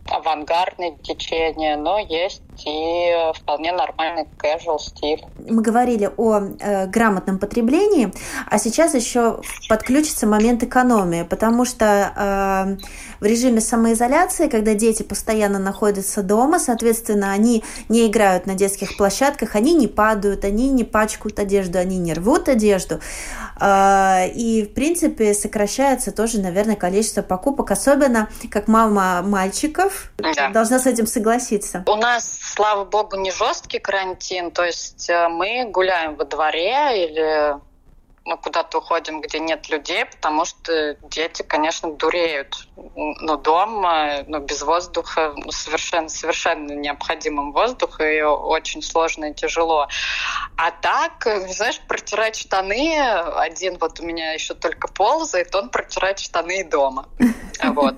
авангардные 0.10 0.98
течения, 1.02 1.78
но 1.78 1.98
есть 2.00 2.42
и 2.66 3.32
вполне 3.36 3.72
нормальный 3.72 4.28
casual 4.38 4.80
стиль. 4.80 5.22
Мы 5.50 5.62
говорили 5.62 6.10
о 6.16 6.40
э, 6.40 6.88
грамотном 6.88 7.40
потреблении, 7.40 8.14
а 8.50 8.58
сейчас 8.58 8.94
еще 8.94 9.42
подключится 9.68 10.28
момент 10.28 10.64
экономии, 10.64 11.24
потому 11.24 11.66
что 11.66 12.14
э, 12.16 12.86
в 13.20 13.26
режиме 13.26 13.62
самоизоляции, 13.62 14.48
когда 14.48 14.74
дети 14.74 15.04
постоянно 15.04 15.60
находятся 15.60 16.24
дома, 16.24 16.60
соответственно, 16.60 17.32
они 17.32 17.64
не 17.90 18.08
играют 18.08 18.46
на 18.46 18.56
детских 18.56 18.98
площадках, 18.98 19.56
они 19.56 19.74
не 19.74 19.88
падают, 19.88 20.46
они 20.46 20.70
не 20.70 20.84
пачкают 20.84 21.40
одежду, 21.40 21.80
они 21.80 21.98
не 21.98 22.14
рвут 22.14 22.48
одежду. 22.48 23.00
Э, 23.60 24.28
и, 24.28 24.64
в 24.64 24.74
принципе, 24.74 25.34
сокращается 25.34 26.12
тоже, 26.12 26.40
наверное, 26.40 26.76
количество 26.76 27.22
покупок, 27.22 27.72
особенно 27.72 28.30
как 28.52 28.68
мама 28.68 29.22
мальчиков 29.22 30.12
да. 30.18 30.50
должна 30.50 30.80
с 30.80 30.86
этим 30.86 31.08
согласиться. 31.08 31.84
У 31.88 31.96
нас 31.96 32.40
слава 32.42 32.86
богу, 32.86 33.18
не 33.18 33.32
жесткий 33.32 33.80
карантин, 33.80 34.52
то 34.52 34.64
есть 34.64 35.10
э, 35.10 35.28
мы 35.30 35.70
гуляем 35.72 36.16
во 36.16 36.26
дворе 36.26 37.06
или 37.06 37.56
мы 38.26 38.38
куда-то 38.38 38.80
уходим, 38.80 39.22
где 39.22 39.40
нет 39.40 39.70
людей, 39.70 40.04
потому 40.06 40.46
что 40.46 40.96
дети, 41.04 41.44
конечно, 41.44 41.92
дуреют. 41.92 42.68
Но 42.96 43.38
дома, 43.38 44.24
ну, 44.26 44.40
без 44.40 44.64
воздуха, 44.64 45.34
ну, 45.38 45.52
совершенно, 45.52 46.10
совершенно 46.10 46.72
необходимым 46.72 47.54
воздух, 47.54 48.02
и 48.02 48.24
очень 48.24 48.82
сложно 48.82 49.26
и 49.26 49.34
тяжело. 49.36 49.88
А 50.58 50.72
так, 50.72 51.28
знаешь, 51.50 51.80
протирать 51.88 52.36
штаны, 52.36 52.98
один 53.36 53.78
вот 53.78 54.00
у 54.00 54.04
меня 54.04 54.34
еще 54.34 54.56
только 54.56 54.88
ползает, 54.88 55.54
он 55.54 55.70
протирает 55.70 56.20
штаны 56.20 56.64
дома. 56.64 57.08
Вот. 57.64 57.96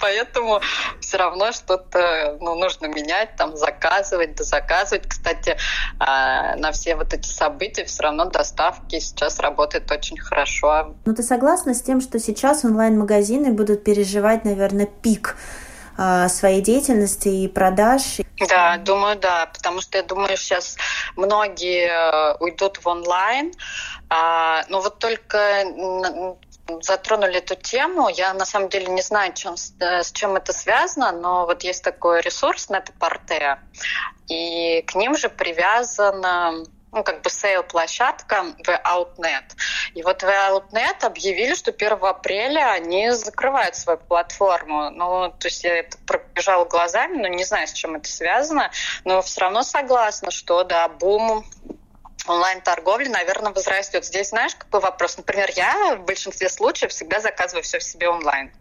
Поэтому 0.00 0.60
все 1.00 1.16
равно 1.16 1.52
что-то 1.52 2.36
ну, 2.40 2.56
нужно 2.56 2.86
менять, 2.86 3.36
там, 3.36 3.56
заказывать, 3.56 4.34
дозаказывать. 4.34 5.08
Кстати, 5.08 5.56
а, 6.00 6.56
на 6.56 6.72
все 6.72 6.96
вот 6.96 7.14
эти 7.14 7.28
события 7.28 7.84
все 7.84 8.02
равно 8.02 8.24
доставки 8.24 8.98
сейчас 9.10 9.38
работает 9.40 9.90
очень 9.90 10.18
хорошо. 10.18 10.94
Ну, 11.04 11.14
ты 11.14 11.22
согласна 11.22 11.74
с 11.74 11.82
тем, 11.82 12.00
что 12.00 12.18
сейчас 12.18 12.64
онлайн-магазины 12.64 13.52
будут 13.52 13.84
переживать, 13.84 14.44
наверное, 14.44 14.86
пик 14.86 15.36
а, 15.98 16.28
своей 16.28 16.62
деятельности 16.62 17.28
и 17.28 17.48
продаж. 17.48 18.02
Да, 18.48 18.78
думаю, 18.78 19.18
да, 19.18 19.46
потому 19.52 19.80
что 19.80 19.98
я 19.98 20.04
думаю, 20.04 20.36
сейчас 20.36 20.76
многие 21.16 21.88
э, 21.88 22.36
уйдут 22.40 22.78
в 22.78 22.88
онлайн, 22.88 23.52
а, 24.08 24.64
но 24.68 24.80
вот 24.80 24.98
только 24.98 25.64
затронули 26.80 27.38
эту 27.38 27.54
тему. 27.54 28.08
Я 28.08 28.32
на 28.32 28.46
самом 28.46 28.68
деле 28.68 28.86
не 28.86 29.02
знаю, 29.02 29.34
чем, 29.34 29.54
э, 29.80 30.02
с 30.02 30.12
чем 30.12 30.36
это 30.36 30.52
связано, 30.52 31.12
но 31.12 31.44
вот 31.44 31.64
есть 31.64 31.84
такой 31.84 32.22
ресурс 32.22 32.70
Net.Porte, 32.70 33.58
и 34.28 34.82
к 34.86 34.94
ним 34.94 35.16
же 35.16 35.28
привязана 35.28 36.64
ну, 36.92 37.04
как 37.04 37.22
бы 37.22 37.30
сейл-площадка 37.30 38.44
в 38.58 38.68
Outnet. 38.68 39.44
И 39.94 40.02
вот 40.02 40.22
в 40.22 40.26
Outnet 40.26 41.04
объявили, 41.04 41.54
что 41.54 41.70
1 41.70 41.98
апреля 42.02 42.72
они 42.72 43.10
закрывают 43.10 43.76
свою 43.76 43.98
платформу. 43.98 44.90
Ну, 44.90 45.30
то 45.30 45.46
есть 45.46 45.64
я 45.64 45.78
это 45.78 45.96
пробежала 46.06 46.64
глазами, 46.64 47.20
но 47.20 47.28
не 47.28 47.44
знаю, 47.44 47.66
с 47.66 47.72
чем 47.72 47.96
это 47.96 48.08
связано, 48.08 48.70
но 49.04 49.22
все 49.22 49.40
равно 49.42 49.62
согласна, 49.62 50.30
что, 50.30 50.64
да, 50.64 50.88
бум 50.88 51.44
онлайн-торговли, 52.28 53.08
наверное, 53.08 53.52
возрастет. 53.52 54.04
Здесь, 54.04 54.30
знаешь, 54.30 54.54
какой 54.54 54.80
вопрос? 54.80 55.16
Например, 55.16 55.50
я 55.54 55.96
в 55.96 56.04
большинстве 56.04 56.48
случаев 56.48 56.90
всегда 56.90 57.20
заказываю 57.20 57.62
все 57.62 57.78
в 57.78 57.82
себе 57.82 58.08
онлайн. 58.08 58.52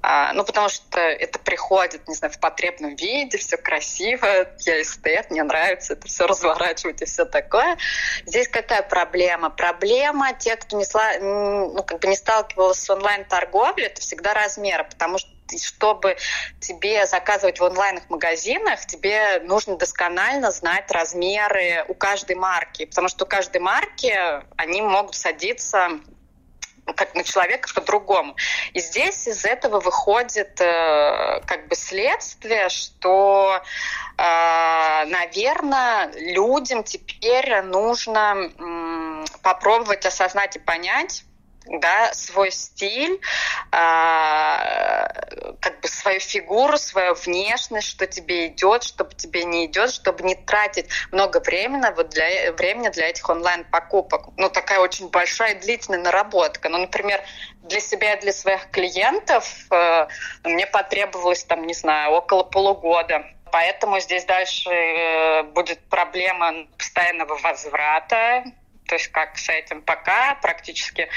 А, 0.00 0.32
ну, 0.32 0.44
потому 0.44 0.68
что 0.68 1.00
это 1.00 1.38
приходит, 1.38 2.06
не 2.06 2.14
знаю, 2.14 2.32
в 2.32 2.38
потребном 2.38 2.94
виде, 2.94 3.36
все 3.38 3.56
красиво, 3.56 4.26
я 4.60 4.82
эстет, 4.82 5.30
мне 5.30 5.42
нравится 5.42 5.94
это 5.94 6.06
все 6.06 6.26
разворачивать 6.26 7.02
и 7.02 7.04
все 7.04 7.24
такое. 7.24 7.76
Здесь 8.24 8.48
какая 8.48 8.82
проблема? 8.82 9.50
Проблема, 9.50 10.32
те, 10.34 10.56
кто 10.56 10.76
не, 10.76 10.84
ну, 11.20 11.82
как 11.82 11.98
бы 11.98 12.06
не 12.08 12.16
сталкивался 12.16 12.84
с 12.84 12.90
онлайн-торговлей, 12.90 13.86
это 13.86 14.00
всегда 14.00 14.34
размеры, 14.34 14.84
потому 14.84 15.18
что 15.18 15.30
чтобы 15.56 16.16
тебе 16.60 17.06
заказывать 17.06 17.60
в 17.60 17.62
онлайн-магазинах, 17.62 18.84
тебе 18.86 19.40
нужно 19.40 19.76
досконально 19.76 20.50
знать 20.50 20.90
размеры 20.90 21.84
у 21.88 21.94
каждой 21.94 22.36
марки, 22.36 22.84
потому 22.84 23.08
что 23.08 23.24
у 23.24 23.28
каждой 23.28 23.60
марки 23.60 24.14
они 24.56 24.82
могут 24.82 25.14
садиться 25.14 26.00
как 26.94 27.14
на 27.14 27.22
человека 27.22 27.68
по-другому. 27.74 28.36
И 28.72 28.80
здесь 28.80 29.26
из 29.26 29.44
этого 29.44 29.80
выходит 29.80 30.60
э, 30.60 31.40
как 31.46 31.68
бы 31.68 31.74
следствие, 31.74 32.68
что, 32.68 33.60
э, 34.16 35.04
наверное, 35.06 36.10
людям 36.14 36.84
теперь 36.84 37.62
нужно 37.62 38.36
э, 38.36 39.24
попробовать 39.42 40.06
осознать 40.06 40.56
и 40.56 40.58
понять, 40.58 41.24
да, 41.68 42.12
свой 42.12 42.50
стиль, 42.50 43.20
э, 43.72 43.76
как 45.60 45.80
бы 45.80 45.88
свою 45.88 46.20
фигуру, 46.20 46.78
свою 46.78 47.14
внешность, 47.14 47.88
что 47.88 48.06
тебе 48.06 48.46
идет, 48.48 48.82
что 48.82 49.04
тебе 49.04 49.44
не 49.44 49.66
идет, 49.66 49.90
чтобы 49.90 50.22
не 50.22 50.34
тратить 50.34 50.88
много 51.12 51.40
времени 51.40 51.86
вот 51.94 52.08
для, 52.10 52.52
времени 52.52 52.88
для 52.88 53.08
этих 53.08 53.28
онлайн-покупок. 53.28 54.28
Ну, 54.36 54.48
такая 54.48 54.80
очень 54.80 55.08
большая 55.08 55.54
длительная 55.60 56.00
наработка. 56.00 56.68
Ну, 56.68 56.78
например, 56.78 57.20
для 57.62 57.80
себя 57.80 58.14
и 58.14 58.20
для 58.20 58.32
своих 58.32 58.70
клиентов 58.70 59.66
э, 59.70 60.08
мне 60.44 60.66
потребовалось, 60.66 61.44
там, 61.44 61.66
не 61.66 61.74
знаю, 61.74 62.12
около 62.12 62.44
полугода 62.44 63.24
Поэтому 63.50 64.00
здесь 64.00 64.24
дальше 64.24 64.70
э, 64.70 65.42
будет 65.42 65.80
проблема 65.88 66.66
постоянного 66.76 67.36
возврата 67.36 68.44
то 68.88 68.94
есть 68.94 69.08
как 69.08 69.36
с 69.36 69.48
этим 69.50 69.82
пока 69.82 70.34
практически 70.40 71.08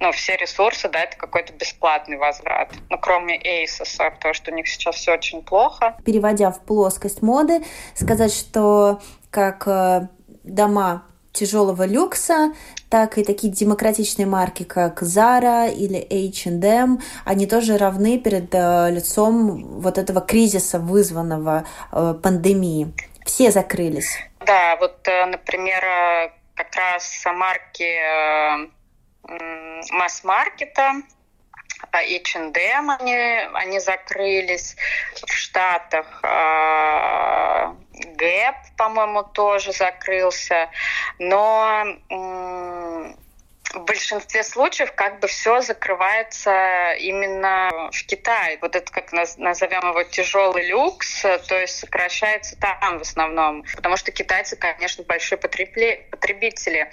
ну, 0.00 0.10
все 0.12 0.36
ресурсы, 0.36 0.88
да, 0.88 1.04
это 1.04 1.16
какой-то 1.16 1.52
бесплатный 1.52 2.16
возврат. 2.16 2.72
Ну, 2.88 2.98
кроме 2.98 3.38
Asus, 3.38 3.96
потому 4.10 4.34
что 4.34 4.50
у 4.50 4.54
них 4.54 4.66
сейчас 4.66 4.96
все 4.96 5.14
очень 5.14 5.42
плохо. 5.42 5.96
Переводя 6.04 6.50
в 6.50 6.60
плоскость 6.64 7.22
моды, 7.22 7.64
сказать, 7.94 8.34
что 8.34 9.00
как 9.30 9.66
э, 9.66 10.08
дома 10.42 11.04
тяжелого 11.32 11.86
люкса, 11.86 12.52
так 12.88 13.16
и 13.16 13.22
такие 13.22 13.52
демократичные 13.52 14.26
марки, 14.26 14.64
как 14.64 15.02
Zara 15.02 15.72
или 15.72 15.98
H&M, 15.98 17.00
они 17.24 17.46
тоже 17.46 17.78
равны 17.78 18.18
перед 18.18 18.52
э, 18.52 18.90
лицом 18.90 19.80
вот 19.80 19.98
этого 19.98 20.20
кризиса, 20.20 20.80
вызванного 20.80 21.64
э, 21.92 22.14
пандемией. 22.20 22.92
Все 23.24 23.52
закрылись. 23.52 24.18
Да, 24.44 24.76
вот, 24.80 25.06
например, 25.06 26.32
как 26.64 26.76
раз 26.76 27.24
марки 27.24 27.82
э, 27.82 28.68
масс-маркета, 29.92 30.92
H&M 31.90 32.90
они, 32.90 33.16
они 33.54 33.80
закрылись 33.80 34.76
в 35.26 35.32
Штатах. 35.32 36.20
Э, 36.22 37.72
Gap, 38.18 38.56
по-моему, 38.76 39.22
тоже 39.22 39.72
закрылся. 39.72 40.68
Но 41.18 41.84
в 43.74 43.84
большинстве 43.84 44.42
случаев 44.42 44.92
как 44.92 45.20
бы 45.20 45.28
все 45.28 45.60
закрывается 45.60 46.92
именно 46.98 47.90
в 47.92 48.06
Китае. 48.06 48.58
Вот 48.60 48.74
это 48.74 48.90
как 48.92 49.12
назовем 49.12 49.90
его 49.90 50.02
тяжелый 50.04 50.68
люкс, 50.68 51.22
то 51.22 51.58
есть 51.58 51.78
сокращается 51.78 52.56
там 52.58 52.98
в 52.98 53.02
основном, 53.02 53.64
потому 53.74 53.96
что 53.96 54.10
китайцы, 54.12 54.56
конечно, 54.56 55.04
большие 55.04 55.38
потребители 55.38 56.90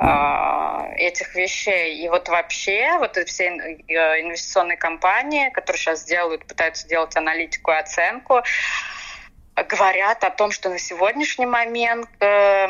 а, 0.00 0.90
этих 0.96 1.34
вещей. 1.34 2.04
И 2.04 2.08
вот 2.08 2.28
вообще 2.28 2.96
вот 2.98 3.16
все 3.26 3.46
э, 3.46 4.20
инвестиционные 4.20 4.76
компании, 4.76 5.50
которые 5.50 5.80
сейчас 5.80 6.04
делают, 6.04 6.46
пытаются 6.46 6.86
делать 6.86 7.16
аналитику 7.16 7.72
и 7.72 7.74
оценку, 7.74 8.42
говорят 9.56 10.22
о 10.22 10.30
том, 10.30 10.52
что 10.52 10.68
на 10.68 10.78
сегодняшний 10.78 11.46
момент 11.46 12.08
э, 12.20 12.68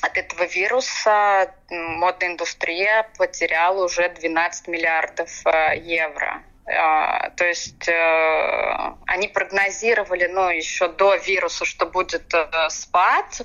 от 0.00 0.16
этого 0.16 0.44
вируса 0.44 1.54
модная 1.68 2.30
индустрия 2.30 3.08
потеряла 3.18 3.84
уже 3.84 4.08
12 4.08 4.68
миллиардов 4.68 5.30
э, 5.46 5.78
евро. 5.78 6.42
А, 6.66 7.30
то 7.30 7.44
есть 7.44 7.88
э, 7.88 8.94
они 9.06 9.28
прогнозировали, 9.28 10.26
ну, 10.26 10.48
еще 10.48 10.88
до 10.88 11.16
вируса, 11.16 11.64
что 11.64 11.86
будет 11.86 12.32
э, 12.32 12.68
спад 12.68 13.40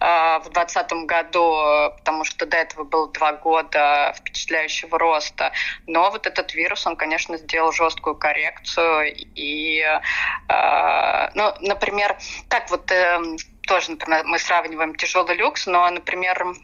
в 0.00 0.48
2020 0.50 0.92
году, 1.06 1.92
потому 1.96 2.24
что 2.24 2.46
до 2.46 2.56
этого 2.56 2.84
было 2.84 3.10
два 3.12 3.32
года 3.34 4.12
впечатляющего 4.16 4.98
роста. 4.98 5.52
Но 5.86 6.10
вот 6.10 6.26
этот 6.26 6.52
вирус, 6.54 6.86
он, 6.86 6.96
конечно, 6.96 7.36
сделал 7.38 7.72
жесткую 7.72 8.16
коррекцию. 8.16 9.14
И, 9.16 9.84
ну, 11.34 11.54
например, 11.60 12.16
как 12.48 12.70
вот 12.70 12.90
эм, 12.90 13.36
тоже, 13.66 13.92
например, 13.92 14.24
мы 14.24 14.38
сравниваем 14.38 14.94
тяжелый 14.94 15.36
люкс, 15.36 15.66
но, 15.66 15.88
например, 15.90 16.54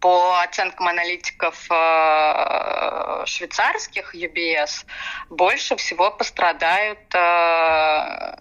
по 0.00 0.40
оценкам 0.40 0.88
аналитиков 0.88 1.66
э, 1.70 3.22
швейцарских 3.26 4.14
UBS, 4.14 4.86
больше 5.28 5.76
всего 5.76 6.10
пострадают 6.10 7.14
э, 7.14 8.34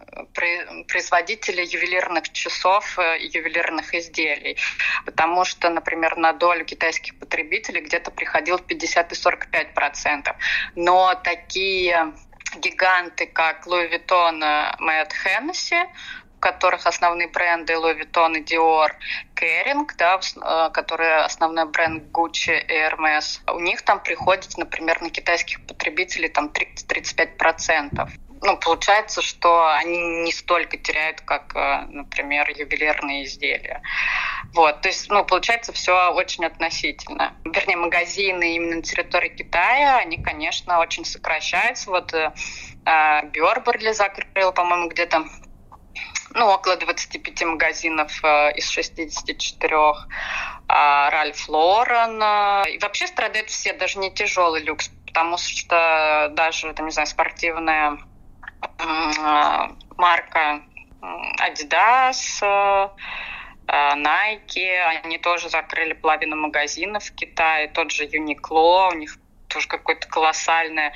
производители 0.87 1.61
ювелирных 1.61 2.31
часов 2.31 2.97
и 2.97 3.27
ювелирных 3.27 3.93
изделий. 3.93 4.57
Потому 5.05 5.43
что, 5.43 5.69
например, 5.69 6.15
на 6.15 6.31
долю 6.31 6.63
китайских 6.63 7.19
потребителей 7.19 7.81
где-то 7.81 8.11
приходил 8.11 8.57
50 8.57 9.11
и 9.11 9.15
45 9.15 9.73
процентов. 9.73 10.37
Но 10.75 11.13
такие 11.15 12.13
гиганты, 12.57 13.27
как 13.27 13.67
Louis 13.67 13.91
Vuitton, 13.91 14.39
Mad 14.79 15.11
Hennessy, 15.25 15.85
которых 16.39 16.85
основные 16.85 17.27
бренды 17.27 17.73
Louis 17.73 17.99
Vuitton 17.99 18.37
и 18.37 18.43
Dior, 18.43 18.91
Kering, 19.35 19.87
да, 19.97 20.19
э, 20.19 20.69
который 20.71 21.23
основной 21.23 21.65
бренд 21.65 22.03
Gucci 22.11 22.59
и 22.67 22.73
Hermes, 22.73 23.39
у 23.53 23.59
них 23.59 23.81
там 23.83 24.01
приходится, 24.01 24.59
например, 24.59 25.01
на 25.01 25.09
китайских 25.09 25.65
потребителей 25.65 26.29
там 26.29 26.49
30-35%. 26.49 28.09
Ну, 28.41 28.57
получается, 28.57 29.21
что 29.21 29.67
они 29.67 29.97
не 30.23 30.31
столько 30.31 30.77
теряют, 30.77 31.21
как, 31.21 31.53
э, 31.55 31.85
например, 31.89 32.49
ювелирные 32.49 33.25
изделия. 33.25 33.81
Вот, 34.53 34.81
то 34.81 34.87
есть, 34.87 35.09
ну, 35.09 35.25
получается, 35.25 35.73
все 35.73 36.11
очень 36.13 36.45
относительно. 36.45 37.33
Вернее, 37.43 37.75
магазины 37.75 38.55
именно 38.55 38.77
на 38.77 38.81
территории 38.81 39.29
Китая, 39.29 39.97
они, 39.97 40.23
конечно, 40.23 40.79
очень 40.79 41.03
сокращаются. 41.03 41.89
Вот 41.89 42.13
э, 42.13 42.31
Бёрберли 43.33 43.91
закрыл, 43.91 44.53
по-моему, 44.53 44.87
где-то 44.87 45.25
ну, 46.33 46.47
около 46.47 46.75
25 46.77 47.43
магазинов 47.43 48.23
э, 48.23 48.51
из 48.55 48.69
64, 48.69 49.77
а 50.67 51.09
Ральф 51.09 51.49
Лорен. 51.49 52.21
Э, 52.21 52.69
и 52.69 52.77
вообще 52.79 53.07
страдают 53.07 53.49
все, 53.49 53.73
даже 53.73 53.99
не 53.99 54.11
тяжелый 54.11 54.61
люкс, 54.63 54.89
потому 55.07 55.37
что 55.37 56.29
даже, 56.33 56.73
там, 56.73 56.85
не 56.85 56.91
знаю, 56.91 57.07
спортивная 57.07 57.97
э, 58.77 59.67
марка 59.97 60.61
Adidas, 61.01 62.43
Nike, 63.67 64.79
они 65.03 65.19
тоже 65.19 65.49
закрыли 65.49 65.93
половину 65.93 66.35
магазинов 66.35 67.03
в 67.03 67.13
Китае, 67.13 67.67
тот 67.67 67.91
же 67.91 68.05
Uniqlo, 68.05 68.89
у 68.91 68.95
них 68.95 69.17
тоже 69.49 69.67
какое-то 69.67 70.07
колоссальное. 70.07 70.93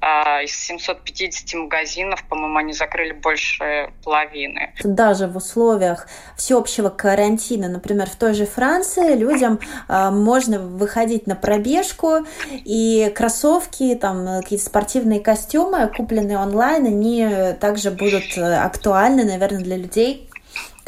А, 0.00 0.42
из 0.42 0.54
750 0.56 1.60
магазинов, 1.60 2.24
по-моему, 2.24 2.56
они 2.56 2.72
закрыли 2.72 3.12
больше 3.12 3.92
половины. 4.02 4.72
Даже 4.82 5.26
в 5.26 5.36
условиях 5.36 6.08
всеобщего 6.36 6.88
карантина, 6.88 7.68
например, 7.68 8.08
в 8.08 8.16
той 8.16 8.32
же 8.32 8.46
Франции, 8.46 9.14
людям 9.14 9.60
а, 9.88 10.10
можно 10.10 10.58
выходить 10.58 11.26
на 11.26 11.36
пробежку, 11.36 12.26
и 12.50 13.12
кроссовки, 13.14 13.94
там 13.94 14.40
какие-то 14.42 14.64
спортивные 14.64 15.20
костюмы, 15.20 15.88
купленные 15.94 16.38
онлайн, 16.38 16.86
они 16.86 17.54
также 17.60 17.90
будут 17.90 18.38
актуальны, 18.38 19.24
наверное, 19.24 19.62
для 19.62 19.76
людей, 19.76 20.29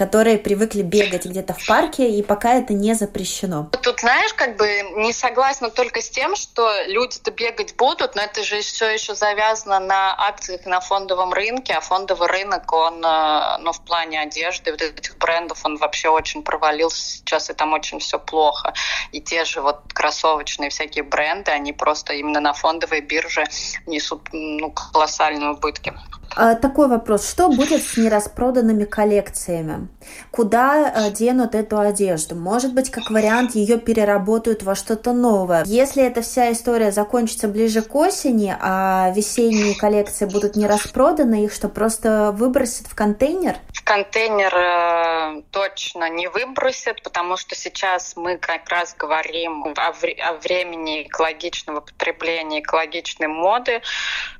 которые 0.02 0.36
привыкли 0.36 0.82
бегать 0.82 1.26
где-то 1.26 1.54
в 1.54 1.64
парке, 1.64 2.10
и 2.10 2.22
пока 2.22 2.54
это 2.54 2.72
не 2.72 2.94
запрещено. 2.94 3.68
Тут, 3.82 4.00
знаешь, 4.00 4.34
как 4.34 4.56
бы 4.56 4.66
не 4.96 5.12
согласна 5.12 5.70
только 5.70 6.00
с 6.00 6.10
тем, 6.10 6.34
что 6.34 6.68
люди-то 6.88 7.30
бегать 7.30 7.76
будут, 7.76 8.16
но 8.16 8.22
это 8.22 8.42
же 8.42 8.62
все 8.62 8.88
еще 8.90 9.14
завязано 9.14 9.78
на 9.78 10.12
акциях 10.18 10.66
на 10.66 10.80
фондовом 10.80 11.32
рынке, 11.32 11.74
а 11.74 11.80
фондовый 11.80 12.26
рынок, 12.26 12.72
он, 12.72 13.04
э, 13.04 13.58
ну, 13.60 13.70
в 13.70 13.80
плане 13.82 14.20
одежды, 14.20 14.72
вот 14.72 14.82
этих 14.82 15.16
брендов, 15.18 15.64
он 15.64 15.76
вообще 15.76 16.08
очень 16.08 16.42
провалился 16.42 17.18
сейчас, 17.18 17.48
и 17.50 17.52
там 17.52 17.72
очень 17.72 18.00
все 18.00 18.18
плохо. 18.18 18.74
И 19.12 19.20
те 19.20 19.44
же 19.44 19.60
вот 19.60 19.82
кроссовочные 19.94 20.70
всякие 20.70 21.04
бренды, 21.04 21.52
они 21.52 21.72
просто 21.72 22.14
именно 22.14 22.40
на 22.40 22.54
фондовой 22.54 23.02
бирже 23.02 23.44
несут 23.86 24.22
ну, 24.32 24.72
колоссальные 24.72 25.50
убытки. 25.50 25.92
А, 26.34 26.54
такой 26.54 26.88
вопрос. 26.88 27.28
Что 27.28 27.48
будет 27.48 27.82
с 27.82 27.96
нераспроданными 27.96 28.84
коллекциями? 28.84 29.88
Куда 30.30 30.90
э, 30.90 31.10
денут 31.10 31.54
эту 31.54 31.78
одежду? 31.78 32.34
Может 32.34 32.74
быть, 32.74 32.90
как 32.90 33.10
вариант, 33.10 33.54
ее 33.54 33.78
переработают 33.78 34.62
во 34.62 34.74
что-то 34.74 35.12
новое. 35.12 35.64
Если 35.66 36.02
эта 36.02 36.22
вся 36.22 36.52
история 36.52 36.90
закончится 36.90 37.48
ближе 37.48 37.82
к 37.82 37.94
осени, 37.94 38.54
а 38.58 39.12
весенние 39.14 39.74
коллекции 39.78 40.24
будут 40.24 40.56
не 40.56 40.66
распроданы, 40.66 41.44
их 41.44 41.52
что, 41.52 41.68
просто 41.68 42.32
выбросят 42.32 42.86
в 42.86 42.94
контейнер? 42.94 43.56
В 43.72 43.84
контейнер 43.84 44.54
э, 44.54 45.42
точно 45.50 46.08
не 46.08 46.28
выбросят, 46.28 47.02
потому 47.02 47.36
что 47.36 47.54
сейчас 47.54 48.14
мы 48.16 48.38
как 48.38 48.68
раз 48.68 48.94
говорим 48.98 49.64
о, 49.76 49.92
вре- 49.92 50.20
о 50.22 50.34
времени 50.34 51.02
экологичного 51.02 51.80
потребления, 51.80 52.60
экологичной 52.60 53.28
моды. 53.28 53.82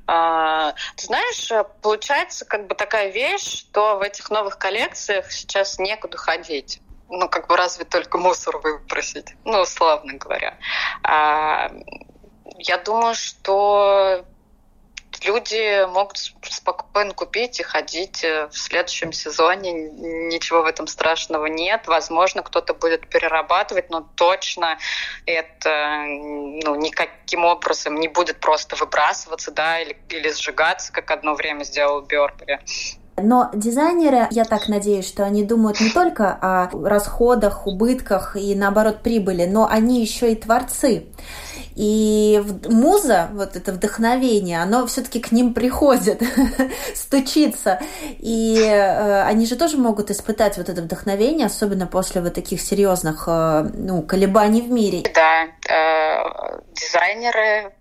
Э, 0.07 0.71
знаешь, 0.97 1.51
получается 1.83 2.45
как 2.45 2.67
бы 2.67 2.73
такая 2.73 3.11
вещь, 3.11 3.59
что 3.59 3.97
в 3.97 4.01
этих 4.01 4.31
новых 4.31 4.57
коллекциях 4.57 5.31
сейчас 5.31 5.77
некуда 5.77 6.17
ходить 6.17 6.81
ну, 7.09 7.29
как 7.29 7.47
бы 7.47 7.55
разве 7.55 7.85
только 7.85 8.17
мусор 8.17 8.57
выбросить, 8.57 9.35
ну, 9.45 9.61
условно 9.61 10.13
говоря. 10.13 10.57
А, 11.03 11.71
я 12.57 12.77
думаю, 12.77 13.13
что 13.13 14.25
люди 15.25 15.85
могут 15.87 16.17
спокойно 16.17 17.13
купить 17.13 17.59
и 17.59 17.63
ходить 17.63 18.23
э, 18.23 18.47
в 18.51 18.57
следующем 18.57 19.11
сезоне. 19.11 19.73
Ничего 19.73 20.63
в 20.63 20.65
этом 20.65 20.87
страшного 20.87 21.45
нет. 21.47 21.87
Возможно, 21.87 22.43
кто-то 22.43 22.73
будет 22.73 23.07
перерабатывать, 23.07 23.89
но 23.89 24.07
точно 24.15 24.77
это 25.25 26.03
ну, 26.05 26.75
никаким 26.75 27.45
образом 27.45 27.95
не 27.95 28.07
будет 28.07 28.39
просто 28.39 28.75
выбрасываться 28.75 29.51
да, 29.51 29.79
или, 29.79 29.97
или 30.09 30.31
сжигаться, 30.31 30.91
как 30.91 31.11
одно 31.11 31.33
время 31.33 31.63
сделал 31.63 32.01
Бербери. 32.01 32.59
Но 33.15 33.51
дизайнеры, 33.53 34.27
я 34.31 34.43
так 34.43 34.67
надеюсь, 34.67 35.07
что 35.07 35.23
они 35.23 35.43
думают 35.43 35.79
не 35.79 35.91
только 35.91 36.31
о 36.41 36.69
расходах, 36.83 37.67
убытках 37.67 38.35
и, 38.35 38.55
наоборот, 38.55 39.03
прибыли, 39.03 39.45
но 39.45 39.67
они 39.69 40.01
еще 40.01 40.31
и 40.31 40.35
творцы. 40.35 41.05
И 41.75 42.41
муза, 42.69 43.29
вот 43.33 43.55
это 43.55 43.71
вдохновение, 43.71 44.61
оно 44.61 44.85
все-таки 44.85 45.19
к 45.19 45.31
ним 45.31 45.53
приходит, 45.53 46.21
стучится. 46.95 47.79
И 48.19 48.59
э, 48.59 49.23
они 49.23 49.45
же 49.45 49.55
тоже 49.55 49.77
могут 49.77 50.11
испытать 50.11 50.57
вот 50.57 50.69
это 50.69 50.81
вдохновение, 50.81 51.47
особенно 51.47 51.87
после 51.87 52.21
вот 52.21 52.33
таких 52.33 52.61
серьезных 52.61 53.25
э, 53.27 53.65
ну, 53.73 54.01
колебаний 54.03 54.61
в 54.61 54.71
мире. 54.71 55.03
Да, 55.13 55.47
э, 55.69 56.59
дизайнеры 56.73 57.73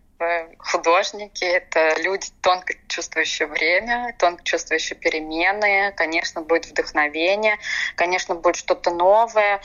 художники, 0.59 1.45
это 1.45 2.01
люди, 2.01 2.29
тонко 2.43 2.75
чувствующие 2.87 3.49
время, 3.49 4.15
тонко 4.19 4.45
чувствующие 4.45 4.97
перемены. 4.97 5.93
Конечно, 5.97 6.43
будет 6.43 6.67
вдохновение, 6.67 7.59
конечно, 7.97 8.37
будет 8.37 8.57
что-то 8.57 8.91
новое. 8.91 9.61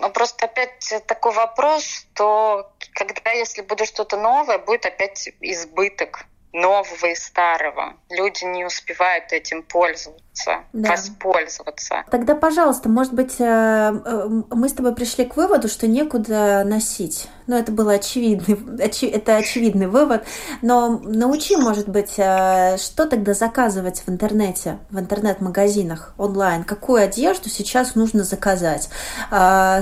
Ну, 0.00 0.10
просто 0.10 0.46
опять 0.46 0.94
такой 1.06 1.32
вопрос, 1.32 1.84
что 1.84 2.72
когда, 2.92 3.32
если 3.32 3.62
будет 3.62 3.88
что-то 3.88 4.16
новое, 4.16 4.58
будет 4.58 4.86
опять 4.86 5.28
избыток 5.40 6.24
нового 6.52 7.06
и 7.06 7.14
старого. 7.14 7.96
Люди 8.10 8.44
не 8.44 8.64
успевают 8.64 9.32
этим 9.32 9.62
пользоваться, 9.62 10.24
да. 10.72 10.90
воспользоваться. 10.90 12.04
Тогда, 12.10 12.34
пожалуйста, 12.34 12.88
может 12.88 13.12
быть, 13.12 13.36
э, 13.38 13.44
э, 13.44 14.28
мы 14.50 14.68
с 14.68 14.72
тобой 14.72 14.94
пришли 14.94 15.24
к 15.24 15.36
выводу, 15.36 15.68
что 15.68 15.86
некуда 15.86 16.64
носить 16.64 17.28
ну, 17.46 17.56
это 17.56 17.72
было 17.72 17.94
очевидный, 17.94 18.84
очи, 18.84 19.06
это 19.06 19.36
очевидный 19.36 19.86
вывод. 19.86 20.26
Но 20.60 21.00
научи, 21.02 21.56
может 21.56 21.88
быть, 21.88 22.18
э, 22.18 22.76
что 22.76 23.06
тогда 23.06 23.32
заказывать 23.32 24.02
в 24.06 24.10
интернете, 24.10 24.78
в 24.90 24.98
интернет-магазинах 25.00 26.12
онлайн? 26.18 26.62
Какую 26.62 27.02
одежду 27.02 27.48
сейчас 27.48 27.94
нужно 27.94 28.22
заказать? 28.22 28.90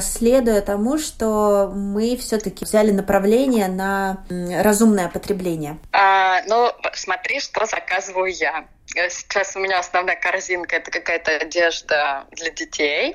Следуя 0.00 0.60
тому, 0.60 0.96
что 0.98 1.72
мы 1.74 2.16
все-таки 2.16 2.64
взяли 2.64 2.92
направление 2.92 3.66
на 3.66 4.18
разумное 4.62 5.08
потребление. 5.08 5.78
А, 5.92 6.42
ну, 6.46 6.70
смотри, 6.94 7.40
что 7.40 7.66
заказываю 7.66 8.32
я. 8.32 8.66
Э, 8.96 9.10
сейчас 9.10 9.54
у 9.56 9.58
меня 9.58 9.78
основная 9.78 10.16
корзинка— 10.16 10.76
это 10.76 10.90
какая-то 10.90 11.36
одежда 11.36 12.26
для 12.30 12.50
детей. 12.50 13.14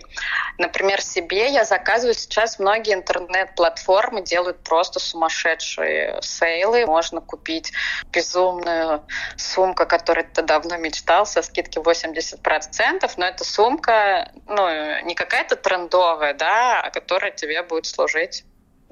Например, 0.57 1.01
себе 1.01 1.51
я 1.51 1.65
заказываю 1.65 2.13
сейчас 2.13 2.59
многие 2.59 2.93
интернет-платформы 2.93 4.21
делают 4.21 4.63
просто 4.63 4.99
сумасшедшие 4.99 6.19
сейлы. 6.21 6.85
Можно 6.85 7.19
купить 7.19 7.73
безумную 8.11 9.03
сумку, 9.37 9.87
которую 9.87 10.29
ты 10.29 10.43
давно 10.43 10.77
мечтал, 10.77 11.25
со 11.25 11.41
скидки 11.41 11.79
80%, 11.79 13.11
но 13.17 13.25
эта 13.25 13.43
сумка 13.43 14.31
ну, 14.47 15.01
не 15.03 15.15
какая-то 15.15 15.55
трендовая, 15.55 16.33
да, 16.35 16.81
а 16.81 16.91
которая 16.91 17.31
тебе 17.31 17.63
будет 17.63 17.87
служить 17.87 18.43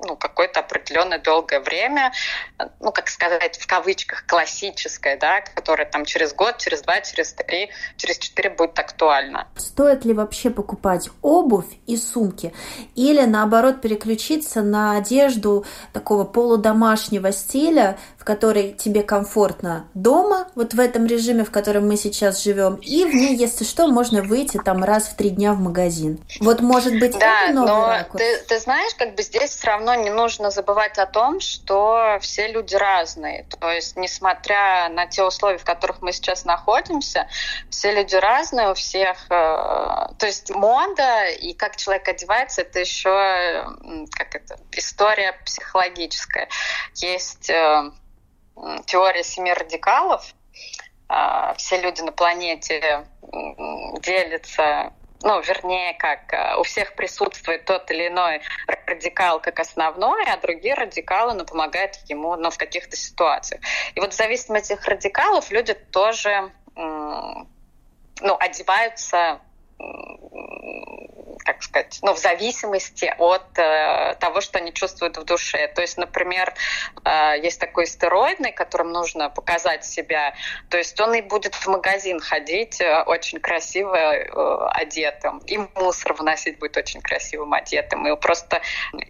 ну, 0.06 0.16
какое-то 0.16 0.62
определенное 0.62 1.20
долгое 1.20 1.60
время, 1.60 2.12
ну, 2.80 2.92
как 2.92 3.10
сказать, 3.10 3.58
в 3.58 3.68
кавычках, 3.68 4.26
классическое, 4.26 5.18
да, 5.18 5.42
которое 5.42 5.86
там 5.86 6.06
через 6.06 6.34
год, 6.34 6.58
через 6.58 6.82
два, 6.82 7.02
через 7.02 7.34
три, 7.34 7.70
через 7.98 8.18
четыре 8.18 8.50
будет 8.50 8.78
актуально. 8.80 9.48
Стоит 9.56 10.06
ли 10.06 10.14
вообще 10.14 10.50
покупать 10.50 11.10
обувь 11.22 11.66
и 11.88 11.98
сумки? 11.98 12.54
Или, 12.96 13.26
наоборот, 13.26 13.82
переключиться 13.82 14.62
на 14.62 14.98
одежду 14.98 15.66
такого 15.94 16.24
полудомашнего 16.24 17.32
стиля, 17.32 17.98
которой 18.30 18.74
тебе 18.74 19.02
комфортно 19.02 19.88
дома, 19.96 20.50
вот 20.54 20.76
в 20.76 20.80
этом 20.80 21.08
режиме, 21.08 21.44
в 21.44 21.50
котором 21.50 21.88
мы 21.88 21.98
сейчас 21.98 22.44
живем, 22.44 22.76
и 22.76 23.04
в 23.04 23.16
ней, 23.16 23.36
если 23.36 23.64
что, 23.64 23.88
можно 23.88 24.22
выйти 24.22 24.60
там 24.64 24.84
раз 24.84 25.08
в 25.08 25.16
три 25.16 25.32
дня 25.32 25.54
в 25.54 25.60
магазин. 25.60 26.20
Вот, 26.40 26.62
может 26.62 27.00
быть, 27.00 27.18
да, 27.18 27.46
это 27.46 27.54
новый 27.54 27.72
но 27.72 27.88
ракурс? 27.88 28.24
Ты, 28.24 28.38
ты 28.48 28.60
знаешь, 28.60 28.94
как 29.00 29.16
бы 29.16 29.24
здесь 29.24 29.50
все 29.50 29.66
равно 29.66 29.96
не 29.96 30.12
нужно 30.12 30.52
забывать 30.52 31.00
о 31.00 31.08
том, 31.08 31.40
что 31.40 32.20
все 32.22 32.52
люди 32.52 32.76
разные. 32.76 33.48
То 33.60 33.72
есть, 33.72 33.98
несмотря 33.98 34.90
на 34.90 35.08
те 35.08 35.24
условия, 35.24 35.58
в 35.58 35.66
которых 35.66 36.04
мы 36.04 36.12
сейчас 36.12 36.46
находимся, 36.46 37.28
все 37.72 37.92
люди 37.92 38.16
разные, 38.16 38.70
у 38.70 38.74
всех... 38.76 39.26
Э, 39.32 40.14
то 40.20 40.28
есть 40.28 40.52
мода 40.52 41.30
и 41.30 41.56
как 41.56 41.78
человек 41.78 42.08
одевается, 42.08 42.62
это 42.62 42.80
еще 42.80 43.10
как 44.12 44.36
это, 44.36 44.60
история 44.74 45.34
психологическая. 45.44 46.48
Есть 46.94 47.50
э, 47.50 47.92
теория 48.86 49.24
семи 49.24 49.54
радикалов, 49.54 50.34
э, 51.10 51.54
все 51.58 51.82
люди 51.82 52.02
на 52.02 52.12
планете 52.12 53.06
делятся 54.02 54.94
ну, 55.22 55.42
вернее, 55.42 55.96
как 55.96 56.32
э, 56.34 56.56
у 56.58 56.64
всех 56.64 56.96
присутствует 56.96 57.66
тот 57.66 57.92
или 57.92 58.08
иной 58.08 58.42
радикал 58.86 59.42
как 59.42 59.60
основной, 59.60 60.24
а 60.24 60.38
другие 60.38 60.76
радикалы 60.76 61.34
ну, 61.34 61.44
помогают 61.44 61.98
ему 62.08 62.36
ну, 62.38 62.50
в 62.50 62.58
каких-то 62.58 62.96
ситуациях. 62.96 63.62
И 63.96 64.00
вот 64.00 64.14
в 64.14 64.16
зависимости 64.16 64.72
от 64.72 64.80
этих 64.80 64.88
радикалов 64.88 65.52
люди 65.52 65.74
тоже 65.74 66.52
ну, 66.76 68.38
одеваются 68.40 69.42
как 71.50 71.64
сказать, 71.64 72.00
ну, 72.02 72.14
в 72.14 72.20
зависимости 72.20 73.14
от 73.18 73.58
э, 73.58 74.16
того, 74.20 74.42
что 74.42 74.60
они 74.60 74.74
чувствуют 74.74 75.18
в 75.18 75.24
душе. 75.24 75.68
То 75.70 75.82
есть, 75.82 75.98
например, 75.98 76.54
э, 77.04 77.40
есть 77.42 77.60
такой 77.60 77.88
стероидный, 77.88 78.52
которым 78.52 78.92
нужно 78.92 79.30
показать 79.30 79.86
себя. 79.86 80.36
То 80.70 80.78
есть 80.78 81.00
он 81.00 81.16
и 81.16 81.22
будет 81.22 81.56
в 81.56 81.68
магазин 81.68 82.20
ходить 82.20 82.80
э, 82.82 83.04
очень 83.04 83.40
красиво 83.40 83.96
э, 83.96 84.70
одетым, 84.72 85.40
и 85.40 85.58
мусор 85.76 86.14
выносить 86.14 86.60
будет 86.60 86.78
очень 86.78 87.02
красивым 87.02 87.54
одетым. 87.54 88.08
И 88.08 88.16
просто, 88.20 88.62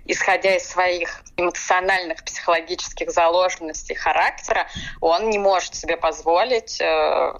исходя 0.05 0.55
из 0.55 0.69
своих 0.69 1.21
эмоциональных, 1.35 2.23
психологических 2.23 3.11
заложенностей 3.11 3.95
характера, 3.95 4.67
он 5.01 5.29
не 5.29 5.39
может 5.39 5.75
себе 5.75 5.97
позволить 5.97 6.79
э, 6.79 7.33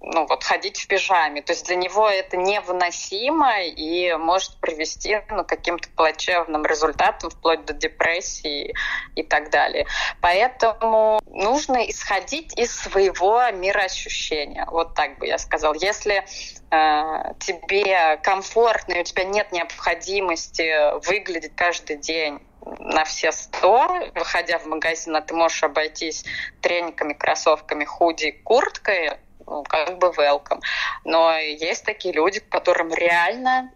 ну, 0.00 0.26
вот 0.26 0.44
ходить 0.44 0.78
в 0.78 0.86
пижаме. 0.86 1.42
То 1.42 1.52
есть 1.52 1.66
для 1.66 1.76
него 1.76 2.08
это 2.08 2.36
невыносимо 2.36 3.62
и 3.62 4.14
может 4.14 4.56
привести 4.60 5.20
ну, 5.30 5.44
к 5.44 5.48
каким-то 5.48 5.88
плачевным 5.90 6.64
результатам, 6.64 7.30
вплоть 7.30 7.64
до 7.64 7.72
депрессии 7.72 8.74
и 9.14 9.22
так 9.22 9.50
далее. 9.50 9.86
Поэтому 10.20 11.20
нужно 11.26 11.88
исходить 11.88 12.58
из 12.58 12.74
своего 12.74 13.42
мироощущения. 13.50 14.66
Вот 14.66 14.94
так 14.94 15.18
бы 15.18 15.26
я 15.26 15.38
сказал. 15.38 15.74
Если 15.74 16.24
э, 16.70 17.34
тебе 17.40 18.16
комфортно 18.22 18.94
и 18.94 19.00
у 19.00 19.04
тебя 19.04 19.24
нет 19.24 19.52
необходимости 19.52 20.98
выглядеть 21.06 21.54
каждый 21.54 21.96
день 21.96 22.40
на 22.78 23.04
все 23.04 23.32
сто, 23.32 23.88
выходя 24.14 24.58
в 24.58 24.66
магазин, 24.66 25.16
а 25.16 25.20
ты 25.20 25.34
можешь 25.34 25.62
обойтись 25.62 26.24
трениками, 26.60 27.14
кроссовками, 27.14 27.84
худи, 27.84 28.32
курткой, 28.44 29.12
ну, 29.48 29.62
как 29.64 29.98
бы 29.98 30.08
welcome. 30.08 30.60
Но 31.04 31.36
есть 31.38 31.84
такие 31.84 32.14
люди, 32.14 32.40
которым 32.40 32.92
реально 32.92 33.72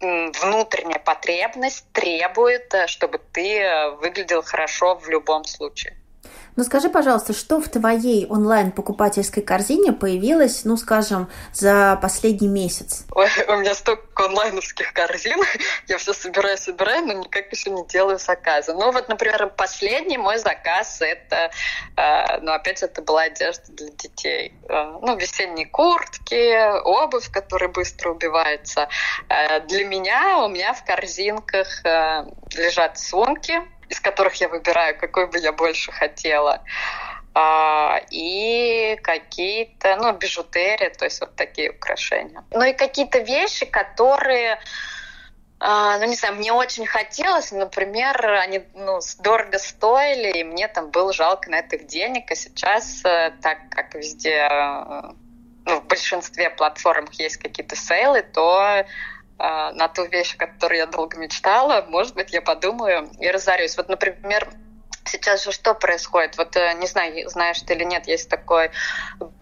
внутренняя 0.00 0.98
потребность 0.98 1.90
требует, 1.92 2.72
э, 2.74 2.86
чтобы 2.88 3.18
ты 3.18 3.60
э, 3.60 3.90
выглядел 3.92 4.42
хорошо 4.42 4.96
в 4.96 5.08
любом 5.08 5.44
случае. 5.44 5.96
Ну 6.56 6.62
скажи, 6.62 6.88
пожалуйста, 6.88 7.32
что 7.32 7.60
в 7.60 7.68
твоей 7.68 8.26
онлайн-покупательской 8.26 9.42
корзине 9.42 9.92
появилось, 9.92 10.64
ну 10.64 10.76
скажем, 10.76 11.28
за 11.52 11.98
последний 12.00 12.46
месяц? 12.46 13.06
Ой, 13.10 13.28
у 13.48 13.56
меня 13.56 13.74
столько 13.74 14.26
онлайновских 14.26 14.92
корзин, 14.92 15.40
я 15.88 15.98
все 15.98 16.12
собираю, 16.12 16.56
собираю, 16.56 17.06
но 17.06 17.12
никак 17.14 17.50
еще 17.50 17.70
не 17.70 17.84
делаю 17.86 18.20
заказы. 18.20 18.72
Ну 18.72 18.92
вот, 18.92 19.08
например, 19.08 19.52
последний 19.56 20.16
мой 20.16 20.38
заказ, 20.38 21.00
это, 21.00 21.50
э, 21.96 22.38
ну 22.40 22.52
опять 22.52 22.84
это 22.84 23.02
была 23.02 23.22
одежда 23.22 23.72
для 23.72 23.90
детей. 23.90 24.54
Э, 24.68 24.98
ну, 25.02 25.16
весенние 25.16 25.66
куртки, 25.66 26.80
обувь, 26.84 27.32
которая 27.32 27.68
быстро 27.68 28.10
убивается. 28.10 28.88
Э, 29.28 29.58
для 29.66 29.84
меня, 29.84 30.38
у 30.38 30.48
меня 30.48 30.72
в 30.72 30.84
корзинках 30.84 31.82
лежат 32.54 32.98
сумки, 32.98 33.60
из 33.88 34.00
которых 34.00 34.34
я 34.36 34.48
выбираю, 34.48 34.98
какой 34.98 35.26
бы 35.26 35.38
я 35.38 35.52
больше 35.52 35.92
хотела. 35.92 36.62
А, 37.34 38.00
и 38.10 38.96
какие-то, 39.02 39.96
ну, 39.96 40.12
бижутерия, 40.12 40.90
то 40.90 41.04
есть 41.04 41.20
вот 41.20 41.34
такие 41.34 41.70
украшения. 41.72 42.44
Ну 42.52 42.62
и 42.62 42.72
какие-то 42.72 43.18
вещи, 43.18 43.66
которые 43.66 44.60
а, 45.66 45.98
ну, 45.98 46.04
не 46.06 46.14
знаю, 46.14 46.34
мне 46.34 46.52
очень 46.52 46.84
хотелось, 46.84 47.50
например, 47.50 48.22
они 48.32 48.64
ну, 48.74 49.00
дорого 49.20 49.58
стоили, 49.58 50.38
и 50.38 50.44
мне 50.44 50.68
там 50.68 50.90
было 50.90 51.12
жалко 51.12 51.50
на 51.50 51.56
это 51.60 51.78
денег, 51.78 52.30
а 52.30 52.34
сейчас, 52.34 53.02
э, 53.04 53.32
так 53.40 53.70
как 53.70 53.94
везде, 53.94 54.46
э, 54.50 55.02
ну, 55.64 55.80
в 55.80 55.86
большинстве 55.86 56.50
платформ 56.50 57.08
есть 57.12 57.38
какие-то 57.38 57.76
сейлы, 57.76 58.22
то 58.22 58.84
на 59.38 59.88
ту 59.88 60.04
вещь, 60.06 60.34
о 60.34 60.38
которой 60.38 60.78
я 60.78 60.86
долго 60.86 61.18
мечтала, 61.18 61.84
может 61.88 62.14
быть, 62.14 62.32
я 62.32 62.40
подумаю 62.40 63.10
и 63.18 63.28
разорюсь. 63.30 63.76
Вот, 63.76 63.88
например, 63.88 64.48
Сейчас 65.06 65.44
же 65.44 65.52
что 65.52 65.74
происходит? 65.74 66.36
Вот 66.38 66.56
э, 66.56 66.74
не 66.80 66.86
знаю, 66.86 67.28
знаешь 67.28 67.60
ты 67.60 67.74
или 67.74 67.84
нет, 67.84 68.06
есть 68.06 68.28
такой 68.28 68.70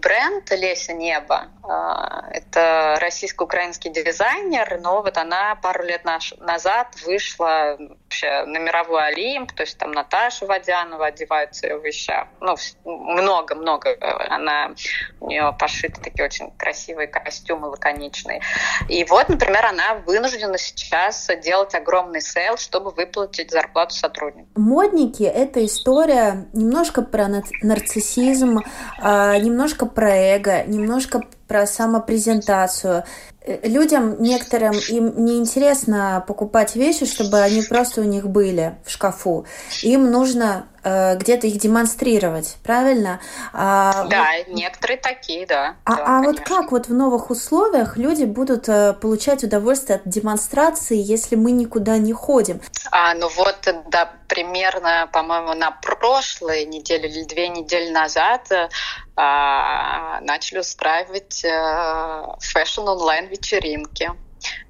бренд 0.01 0.51
«Леся 0.51 0.92
Небо». 0.92 1.48
А, 1.62 2.29
это 2.33 2.96
российско-украинский 3.01 3.90
дизайнер, 3.90 4.81
но 4.81 5.03
вот 5.03 5.16
она 5.16 5.55
пару 5.57 5.85
лет 5.85 6.05
назад 6.05 6.88
вышла 7.05 7.77
вообще 7.79 8.44
на 8.44 8.59
мировой 8.59 9.07
Олимп, 9.07 9.53
то 9.53 9.62
есть 9.62 9.79
там 9.79 9.92
Наташа 9.92 10.46
Водянова 10.46 11.07
одевается 11.07 11.66
ее 11.66 11.79
вещах. 11.81 12.27
Ну, 12.40 12.57
много-много. 12.85 13.96
Она, 14.29 14.75
у 15.20 15.29
нее 15.29 15.55
пошиты 15.59 16.01
такие 16.01 16.25
очень 16.25 16.51
красивые 16.57 17.07
костюмы, 17.07 17.68
лаконичные. 17.68 18.42
И 18.88 19.05
вот, 19.05 19.29
например, 19.29 19.64
она 19.66 19.94
вынуждена 19.94 20.59
сейчас 20.59 21.31
делать 21.42 21.75
огромный 21.75 22.20
sale, 22.20 22.57
чтобы 22.57 22.90
выплатить 22.90 23.51
зарплату 23.51 23.94
сотрудникам. 23.94 24.48
Модники— 24.57 25.22
это 25.22 25.52
история 25.57 26.47
немножко 26.53 27.03
про 27.03 27.29
нарциссизм, 27.62 28.61
а, 29.01 29.38
немножко 29.38 29.87
про 29.87 30.11
эго, 30.11 30.65
немножко 30.65 31.23
про 31.49 31.67
самопрезентацию. 31.67 33.05
Э, 33.44 33.68
людям 33.68 34.22
некоторым 34.22 34.74
им 34.88 35.24
не 35.24 35.38
интересно 35.38 36.24
покупать 36.26 36.76
вещи, 36.76 37.07
чтобы 37.07 37.40
они 37.40 37.62
просто 37.62 38.00
у 38.00 38.05
них 38.05 38.28
были 38.28 38.76
в 38.85 38.90
шкафу. 38.90 39.46
Им 39.83 40.11
нужно 40.11 40.68
э, 40.85 41.16
где-то 41.16 41.46
их 41.48 41.59
демонстрировать, 41.59 42.57
правильно? 42.62 43.20
А, 43.52 44.05
да, 44.05 44.26
вот... 44.46 44.55
некоторые 44.55 44.98
такие, 44.98 45.46
да. 45.46 45.76
А, 45.85 45.96
да, 45.96 46.05
а 46.07 46.22
вот 46.22 46.40
как 46.40 46.70
вот 46.70 46.87
в 46.87 46.94
новых 46.94 47.31
условиях 47.31 47.96
люди 47.96 48.24
будут 48.24 48.68
э, 48.68 48.92
получать 48.92 49.42
удовольствие 49.42 49.96
от 49.96 50.02
демонстрации, 50.09 50.96
если 50.96 51.35
мы 51.35 51.50
никуда 51.50 51.98
не 51.98 52.12
ходим? 52.12 52.61
А, 52.90 53.14
ну 53.14 53.28
вот, 53.37 53.57
да, 53.88 54.12
примерно, 54.28 55.09
по-моему, 55.12 55.55
на 55.55 55.72
прошлой 55.72 56.64
неделе 56.64 57.09
или 57.09 57.24
две 57.24 57.48
недели 57.48 57.90
назад 57.90 58.50
э, 58.52 58.68
начали 59.14 60.59
устраивать 60.59 61.44
э, 61.44 62.25
fashion 62.40 62.88
онлайн 62.88 63.27
вечеринки 63.29 64.11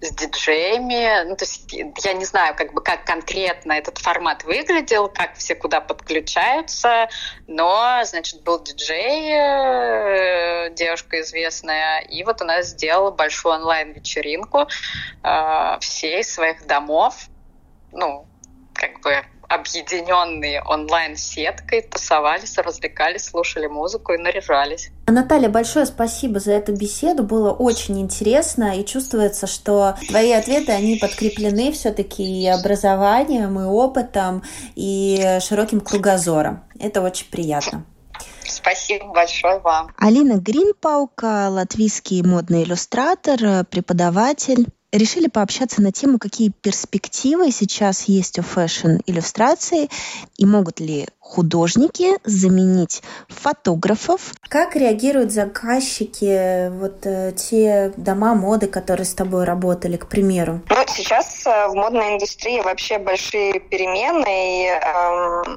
с 0.00 0.10
диджеями. 0.10 1.28
Ну, 1.28 1.36
то 1.36 1.44
есть 1.44 1.72
я 2.04 2.12
не 2.12 2.24
знаю, 2.24 2.54
как 2.56 2.72
бы 2.72 2.82
как 2.82 3.04
конкретно 3.04 3.72
этот 3.72 3.98
формат 3.98 4.44
выглядел, 4.44 5.08
как 5.08 5.34
все 5.36 5.54
куда 5.54 5.80
подключаются, 5.80 7.08
но, 7.46 8.00
значит, 8.04 8.42
был 8.42 8.62
диджей, 8.62 9.30
э, 9.30 10.70
девушка 10.74 11.20
известная, 11.20 12.00
и 12.00 12.22
вот 12.24 12.42
она 12.42 12.62
сделала 12.62 13.10
большую 13.10 13.54
онлайн-вечеринку 13.54 14.68
э, 15.22 15.78
всей 15.80 16.24
своих 16.24 16.66
домов, 16.66 17.28
ну, 17.92 18.26
как 18.74 19.00
бы 19.00 19.24
объединенные 19.54 20.62
онлайн-сеткой, 20.62 21.82
тусовались, 21.82 22.56
развлекались, 22.58 23.24
слушали 23.24 23.66
музыку 23.66 24.12
и 24.12 24.18
наряжались. 24.18 24.90
Наталья, 25.06 25.48
большое 25.48 25.86
спасибо 25.86 26.40
за 26.40 26.52
эту 26.52 26.72
беседу. 26.74 27.22
Было 27.22 27.52
очень 27.52 28.00
интересно 28.00 28.78
и 28.78 28.84
чувствуется, 28.84 29.46
что 29.46 29.96
твои 30.08 30.32
ответы, 30.32 30.72
они 30.72 30.96
подкреплены 30.96 31.72
все-таки 31.72 32.22
и 32.22 32.46
образованием, 32.48 33.60
и 33.60 33.64
опытом, 33.64 34.42
и 34.74 35.38
широким 35.40 35.80
кругозором. 35.80 36.64
Это 36.78 37.02
очень 37.02 37.26
приятно. 37.30 37.84
Спасибо 38.44 39.06
большое 39.06 39.58
вам. 39.60 39.90
Алина 39.98 40.38
Гринпаука, 40.38 41.48
латвийский 41.50 42.22
модный 42.22 42.64
иллюстратор, 42.64 43.64
преподаватель 43.66 44.66
решили 44.92 45.26
пообщаться 45.26 45.80
на 45.80 45.90
тему, 45.90 46.18
какие 46.18 46.50
перспективы 46.50 47.50
сейчас 47.50 48.04
есть 48.04 48.38
у 48.38 48.42
фэшн-иллюстрации 48.42 49.88
и 50.36 50.46
могут 50.46 50.80
ли 50.80 51.08
художники 51.32 52.18
заменить 52.24 53.02
фотографов. 53.28 54.34
Как 54.48 54.76
реагируют 54.76 55.32
заказчики, 55.32 56.68
вот 56.68 57.06
э, 57.06 57.32
те 57.32 57.92
дома 57.96 58.34
моды, 58.34 58.66
которые 58.66 59.06
с 59.06 59.14
тобой 59.14 59.44
работали, 59.44 59.96
к 59.96 60.08
примеру? 60.08 60.60
Ну, 60.68 60.76
сейчас 60.88 61.46
э, 61.46 61.68
в 61.68 61.74
модной 61.74 62.14
индустрии 62.14 62.60
вообще 62.60 62.98
большие 62.98 63.60
перемены, 63.60 64.26
и 64.28 64.66
э, 64.66 65.56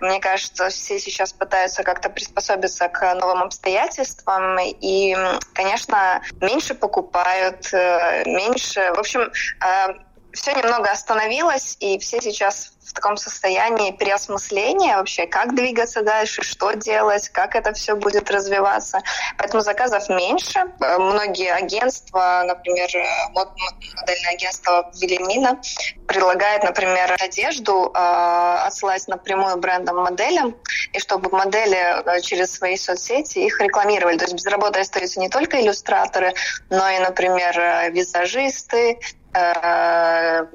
мне 0.00 0.18
кажется, 0.18 0.68
все 0.70 0.98
сейчас 0.98 1.32
пытаются 1.32 1.84
как-то 1.84 2.10
приспособиться 2.10 2.88
к 2.88 3.14
новым 3.14 3.44
обстоятельствам, 3.44 4.58
и, 4.60 5.16
конечно, 5.54 6.20
меньше 6.40 6.74
покупают, 6.74 7.72
э, 7.72 8.24
меньше... 8.26 8.92
В 8.96 8.98
общем, 8.98 9.20
э, 9.20 10.11
все 10.32 10.52
немного 10.54 10.90
остановилось, 10.90 11.76
и 11.80 11.98
все 11.98 12.20
сейчас 12.20 12.72
в 12.84 12.92
таком 12.94 13.16
состоянии 13.16 13.92
переосмысления 13.92 14.96
вообще, 14.96 15.26
как 15.26 15.54
двигаться 15.54 16.02
дальше, 16.02 16.42
что 16.42 16.72
делать, 16.72 17.28
как 17.28 17.54
это 17.54 17.72
все 17.72 17.94
будет 17.96 18.30
развиваться. 18.30 19.00
Поэтому 19.38 19.62
заказов 19.62 20.08
меньше. 20.08 20.60
Э, 20.80 20.98
многие 20.98 21.52
агентства, 21.52 22.42
например, 22.46 22.88
э, 22.94 23.04
модельное 23.32 24.32
агентство 24.32 24.90
Велимина 25.00 25.60
предлагает, 26.06 26.64
например, 26.64 27.16
одежду 27.18 27.92
э, 27.94 28.56
отсылать 28.66 29.06
напрямую 29.08 29.56
брендам-моделям, 29.56 30.56
и 30.92 30.98
чтобы 30.98 31.30
модели 31.30 31.76
э, 31.76 32.20
через 32.20 32.52
свои 32.52 32.76
соцсети 32.76 33.38
их 33.38 33.60
рекламировали. 33.60 34.18
То 34.18 34.24
есть 34.24 34.34
без 34.34 34.46
работы 34.46 34.80
остаются 34.80 35.20
не 35.20 35.28
только 35.28 35.60
иллюстраторы, 35.60 36.34
но 36.68 36.88
и, 36.90 36.98
например, 36.98 37.92
визажисты, 37.92 38.98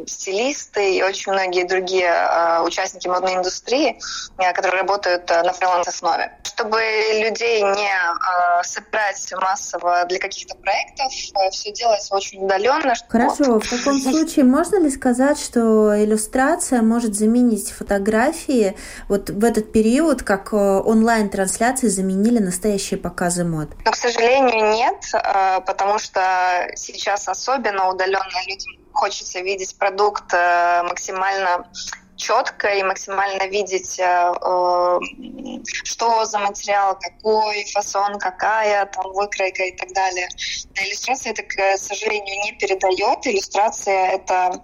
стилисты 0.05 0.97
и 0.97 1.03
очень 1.03 1.31
многие 1.31 1.63
другие 1.63 2.05
э, 2.05 2.61
участники 2.61 3.07
модной 3.07 3.35
индустрии, 3.35 3.99
э, 4.37 4.53
которые 4.53 4.81
работают 4.81 5.27
на 5.29 5.51
фриланс-основе. 5.51 6.37
Чтобы 6.43 6.79
людей 7.21 7.61
не 7.61 7.89
собирать 8.63 9.33
массово 9.39 10.05
для 10.05 10.19
каких-то 10.19 10.55
проектов, 10.55 11.11
все 11.51 11.71
делается 11.71 12.15
очень 12.15 12.43
удаленно. 12.43 12.93
Хорошо, 13.07 13.53
вот. 13.53 13.65
в 13.65 13.69
таком 13.77 13.99
случае 13.99 14.45
можно 14.45 14.79
ли 14.79 14.89
сказать, 14.89 15.39
что 15.39 15.95
иллюстрация 16.03 16.81
может 16.81 17.15
заменить 17.15 17.71
фотографии 17.71 18.75
вот 19.07 19.29
в 19.29 19.43
этот 19.43 19.71
период, 19.71 20.23
как 20.23 20.53
онлайн-трансляции 20.53 21.87
заменили 21.87 22.39
настоящие 22.39 22.99
показы 22.99 23.43
мод? 23.43 23.69
Но, 23.85 23.91
к 23.91 23.95
сожалению, 23.95 24.73
нет, 24.73 24.95
потому 25.65 25.99
что 25.99 26.67
сейчас 26.75 27.27
особенно 27.27 27.89
удаленные 27.89 28.43
люди 28.47 28.66
хочется 28.97 29.39
видеть 29.39 29.77
продукт 29.77 30.33
э, 30.33 30.83
максимально 30.83 31.65
четко 32.17 32.67
и 32.67 32.83
максимально 32.83 33.47
видеть, 33.47 33.99
э, 33.99 34.03
э, 34.03 34.99
что 35.83 36.25
за 36.25 36.39
материал, 36.39 36.97
какой 36.99 37.63
фасон, 37.71 38.19
какая 38.19 38.85
там 38.87 39.13
выкройка 39.13 39.63
и 39.63 39.77
так 39.77 39.93
далее. 39.93 40.27
Иллюстрация 40.75 41.31
это, 41.31 41.43
к 41.43 41.77
сожалению, 41.77 42.43
не 42.43 42.51
передает. 42.53 43.25
Иллюстрация 43.25 44.17
это 44.17 44.61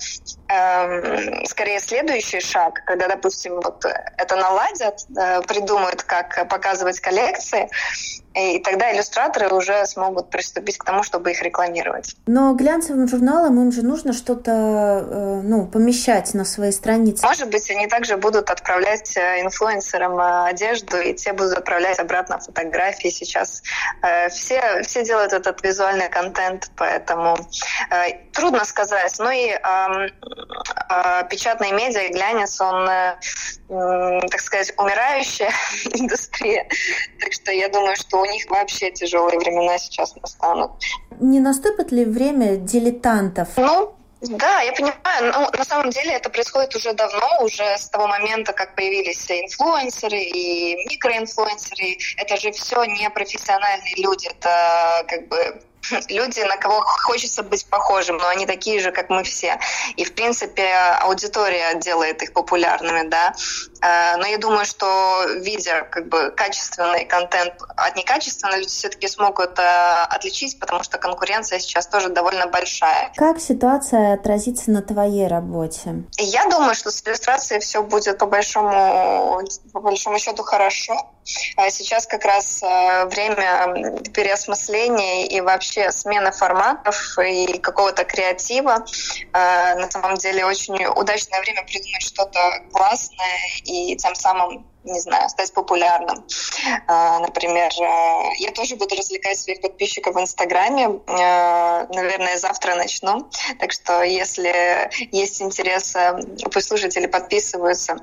э, 0.50 1.46
скорее 1.46 1.80
следующий 1.80 2.42
шаг, 2.42 2.84
когда, 2.86 3.08
допустим, 3.08 3.56
вот 3.56 3.86
это 3.86 4.36
наладят, 4.36 5.06
придумают, 5.48 6.04
как 6.04 6.48
показывать 6.50 7.00
коллекции, 7.00 7.70
и 8.34 8.60
тогда 8.60 8.94
иллюстраторы 8.94 9.54
уже 9.56 9.86
смогут 9.86 10.30
приступить 10.30 10.78
к 10.78 10.84
тому, 10.84 11.04
чтобы 11.04 11.32
их 11.32 11.42
рекламировать. 11.42 12.16
Но 12.26 12.54
глянцевым 12.54 13.08
журналам 13.08 13.62
им 13.62 13.72
же 13.72 13.84
нужно 13.84 14.14
что-то 14.14 14.52
э, 14.52 15.42
ну, 15.44 15.68
помещать 15.68 16.34
на 16.34 16.46
свои 16.46 16.72
страницы. 16.72 17.26
Может 17.26 17.50
быть, 17.50 17.70
они 17.70 17.88
также 17.88 18.18
будут 18.18 18.50
отправлять 18.50 19.16
э, 19.18 19.42
инфлюенсерам 19.42 20.20
э, 20.20 20.50
одежду, 20.50 21.00
и 21.00 21.14
те 21.14 21.34
будут 21.34 21.58
отправлять 21.58 22.00
обратно 22.00 22.40
фотографии. 22.40 23.10
Сейчас 23.10 23.62
все, 24.30 24.82
все 24.84 25.04
делают 25.04 25.34
этот 25.34 25.64
визуальный 25.64 26.10
контент, 26.10 26.72
поэтому 26.76 27.38
трудно 28.34 28.66
сказать. 28.66 29.16
Ну 29.20 29.30
и 29.30 29.50
э, 29.50 30.10
э, 30.90 31.24
печатные 31.30 31.72
медиа, 31.72 32.10
глянец, 32.10 32.60
он, 32.60 32.90
так 34.30 34.40
сказать, 34.40 34.74
умирающая 34.78 35.52
индустрия. 35.94 36.68
Так 37.20 37.34
что 37.34 37.52
я 37.52 37.70
думаю, 37.70 37.96
что 37.96 38.22
у 38.22 38.26
них 38.26 38.50
вообще 38.50 38.92
тяжелые 38.92 39.40
времена 39.40 39.78
сейчас 39.78 40.16
настанут. 40.16 40.72
Не 41.20 41.40
наступит 41.40 41.92
ли 41.92 42.06
время 42.06 42.58
дилетантов? 42.58 43.50
Ну, 43.58 43.96
да, 44.22 44.62
я 44.62 44.72
понимаю. 44.72 45.34
Ну, 45.34 45.50
на 45.58 45.66
самом 45.66 45.90
деле 45.90 46.14
это 46.14 46.30
происходит 46.30 46.76
уже 46.76 46.94
давно, 46.94 47.28
уже 47.42 47.78
с 47.78 47.90
того 47.90 48.08
момента, 48.08 48.54
как 48.54 48.76
появились 48.76 49.30
инфлюенсеры 49.30 50.18
и 50.18 50.76
микроинфлюенсеры. 50.90 51.98
Это 52.18 52.38
же 52.38 52.52
все 52.52 52.86
не 52.86 53.10
профессиональные 53.10 53.96
люди. 53.98 54.28
Это 54.28 55.06
как 55.08 55.28
бы 55.28 55.62
люди, 56.10 56.40
на 56.42 56.58
кого 56.58 56.82
хочется 56.82 57.44
быть 57.44 57.66
похожим, 57.66 58.18
но 58.18 58.28
они 58.28 58.46
такие 58.46 58.80
же, 58.80 58.92
как 58.92 59.10
мы 59.10 59.24
все. 59.24 59.60
И, 59.98 60.06
в 60.06 60.14
принципе, 60.14 60.74
аудитория 61.02 61.76
делает 61.76 62.22
их 62.24 62.34
популярными, 62.34 63.08
да. 63.08 63.34
Э, 63.84 64.16
но 64.18 64.26
я 64.26 64.38
думаю, 64.38 64.66
что 64.66 65.26
видя 65.42 65.86
как 65.92 66.08
бы 66.08 66.32
качественный 66.32 67.06
контент 67.06 67.54
от 67.76 67.96
некачественного, 67.98 68.58
люди 68.58 68.70
все-таки 68.70 69.08
смогут 69.08 69.60
э, 69.60 70.04
отличить, 70.10 70.58
потому 70.60 70.84
что 70.84 70.98
конкуренция 70.98 71.60
сейчас 71.60 71.88
тоже 71.88 72.10
довольно 72.10 72.48
большая. 72.48 73.12
Как 73.16 73.40
ситуация 73.40 74.14
отразится 74.14 74.72
на 74.72 74.82
твоей 74.82 75.28
работе? 75.28 76.04
Я 76.18 76.46
думаю, 76.46 76.76
что 76.76 76.92
с 76.92 77.04
иллюстрацией 77.06 77.60
все 77.60 77.84
будет 77.84 78.18
по 78.20 78.26
большому, 78.26 79.42
по 79.74 79.82
большому 79.82 80.18
счету 80.18 80.44
хорошо. 80.44 80.94
А 81.56 81.70
сейчас 81.70 82.06
как 82.06 82.24
раз 82.26 82.64
э, 82.64 83.06
время 83.06 84.00
переосмысления 84.14 85.28
и 85.28 85.42
вообще 85.42 85.92
смены 85.92 86.32
форматов 86.32 87.18
и 87.20 87.58
какого-то 87.60 88.04
креатива. 88.06 88.86
На 89.34 89.90
самом 89.90 90.16
деле 90.16 90.46
очень 90.46 90.86
удачное 90.86 91.40
время 91.42 91.64
придумать 91.64 92.02
что-то 92.02 92.40
классное 92.72 93.40
и 93.64 93.73
тем 93.98 94.16
самым 94.16 94.66
не 94.84 95.00
знаю, 95.00 95.30
стать 95.30 95.54
популярным. 95.54 96.26
А, 96.88 97.20
например, 97.20 97.72
э, 97.72 98.34
я 98.40 98.52
тоже 98.52 98.76
буду 98.76 98.96
развлекать 98.96 99.38
своих 99.38 99.62
подписчиков 99.62 100.16
в 100.16 100.20
Инстаграме. 100.20 101.00
Э, 101.08 101.88
наверное, 101.94 102.38
завтра 102.38 102.76
начну. 102.76 103.30
Так 103.60 103.72
что, 103.72 104.04
если 104.04 104.90
есть 105.12 105.42
интерес, 105.42 105.96
э, 105.96 106.20
пусть 106.52 106.68
слушатели 106.68 107.08
подписываются. 107.08 107.98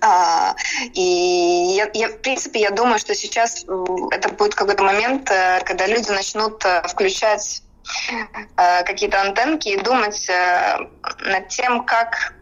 А, 0.00 0.56
и 0.94 1.74
я, 1.76 1.88
я, 1.94 2.08
в 2.08 2.18
принципе, 2.18 2.60
я 2.60 2.70
думаю, 2.70 2.98
что 2.98 3.14
сейчас 3.14 3.64
это 4.10 4.28
будет 4.30 4.54
какой-то 4.54 4.82
момент, 4.82 5.28
когда 5.64 5.86
люди 5.86 6.10
начнут 6.10 6.64
включать 6.88 7.62
какие-то 8.56 9.20
антенки 9.20 9.68
и 9.68 9.80
думать 9.80 10.28
над 11.20 11.48
тем, 11.48 11.84
как 11.84 12.34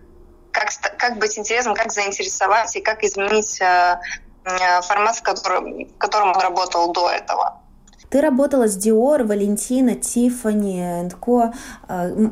как, 0.52 0.68
как 0.98 1.18
быть 1.18 1.38
интересным, 1.38 1.74
как 1.74 1.92
заинтересовать 1.92 2.74
и 2.76 2.80
как 2.80 3.02
изменить 3.04 3.60
э, 3.60 3.98
э, 4.44 4.82
формат, 4.82 5.16
в 5.16 5.22
котором, 5.22 5.84
в 5.84 5.98
котором 5.98 6.30
он 6.30 6.40
работал 6.40 6.92
до 6.92 7.10
этого. 7.10 7.60
Ты 8.10 8.20
работала 8.20 8.66
с 8.66 8.76
Dior, 8.76 9.24
Валентина, 9.24 9.94
Тиффани, 9.94 11.08
Co. 11.20 11.54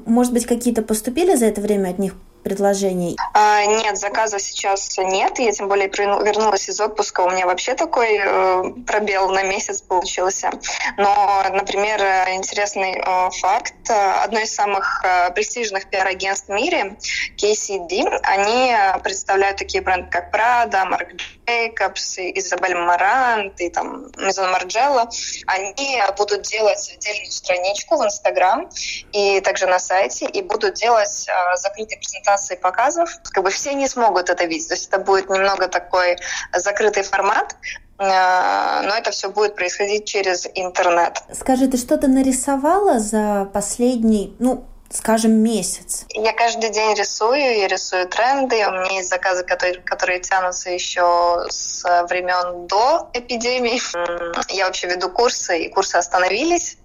Может 0.07 0.33
быть, 0.33 0.45
какие-то 0.45 0.83
поступили 0.83 1.37
за 1.37 1.47
это 1.47 1.61
время 1.61 1.91
от 1.91 2.01
них 2.01 2.15
предложений? 2.42 3.16
А, 3.35 3.64
нет, 3.64 3.98
заказа 3.98 4.38
сейчас 4.38 4.96
нет. 4.98 5.38
Я 5.38 5.53
тем 5.53 5.68
более 5.68 5.88
вернулась 5.88 6.68
из 6.68 6.81
отпуска. 6.81 7.22
У 7.22 7.31
меня 7.31 7.46
вообще 7.46 7.74
такой 7.74 8.18
э, 8.18 8.62
пробел 8.87 9.31
на 9.31 9.42
месяц 9.42 9.83
получился. 9.83 10.51
Но, 10.96 11.44
например, 11.53 12.01
интересный 12.35 12.94
э, 12.94 13.31
факт. 13.40 13.74
Одно 13.88 14.40
из 14.40 14.55
самых 14.55 15.05
э, 15.05 15.31
престижных 15.33 15.88
пиар-агентств 15.90 16.48
в 16.48 16.53
мире, 16.53 16.96
KCD, 17.37 18.20
они 18.22 18.74
представляют 19.03 19.59
такие 19.59 19.83
бренды, 19.83 20.09
как 20.11 20.35
Prada, 20.35 20.88
Marc 20.88 21.18
Jacobs, 21.49 22.19
Изабель 22.35 22.77
Марант 22.77 23.61
и 23.61 23.71
там 23.71 24.11
Мизон 24.17 24.51
Марджелло. 24.51 25.09
Они 25.47 26.03
будут 26.17 26.43
делать 26.43 26.93
отдельную 26.95 27.31
страничку 27.31 27.97
в 27.97 28.05
Инстаграм 28.05 28.69
и 29.13 29.41
также 29.41 29.67
на 29.67 29.79
сайте, 29.79 30.27
и 30.27 30.43
будут 30.43 30.75
делать 30.75 31.27
закрытые 31.57 31.99
презентации 31.99 32.57
показов, 32.57 33.11
как 33.25 33.45
бы 33.45 33.51
все 33.51 33.75
не 33.75 33.89
смогут 33.89 34.31
это 34.31 34.45
видеть. 34.45 34.69
То 34.69 34.75
есть 34.75 34.89
это 34.89 34.99
будет 34.99 35.31
немного 35.31 35.69
такой 35.69 36.17
закрытый 36.55 37.03
формат, 37.03 37.57
э, 37.99 38.05
но 38.05 38.95
это 38.95 39.11
все 39.11 39.31
будет 39.31 39.57
происходить 39.57 40.05
через 40.05 40.47
интернет. 40.55 41.23
Скажи, 41.33 41.69
ты 41.69 41.77
что-то 41.77 42.09
нарисовала 42.09 42.99
за 42.99 43.49
последний, 43.53 44.37
ну, 44.39 44.67
скажем, 44.90 45.33
месяц? 45.33 46.05
Я 46.11 46.33
каждый 46.33 46.70
день 46.70 46.94
рисую, 46.94 47.59
я 47.59 47.68
рисую 47.68 48.09
тренды. 48.09 48.66
У 48.66 48.70
меня 48.70 48.96
есть 48.96 49.09
заказы, 49.09 49.44
которые, 49.44 49.81
которые 49.83 50.20
тянутся 50.20 50.70
еще 50.70 51.46
с 51.48 51.85
времен 52.09 52.66
до 52.66 53.11
эпидемии. 53.12 53.81
Я 54.53 54.66
вообще 54.66 54.88
веду 54.88 55.11
курсы, 55.11 55.59
и 55.64 55.68
курсы 55.68 55.96
остановились 55.96 56.79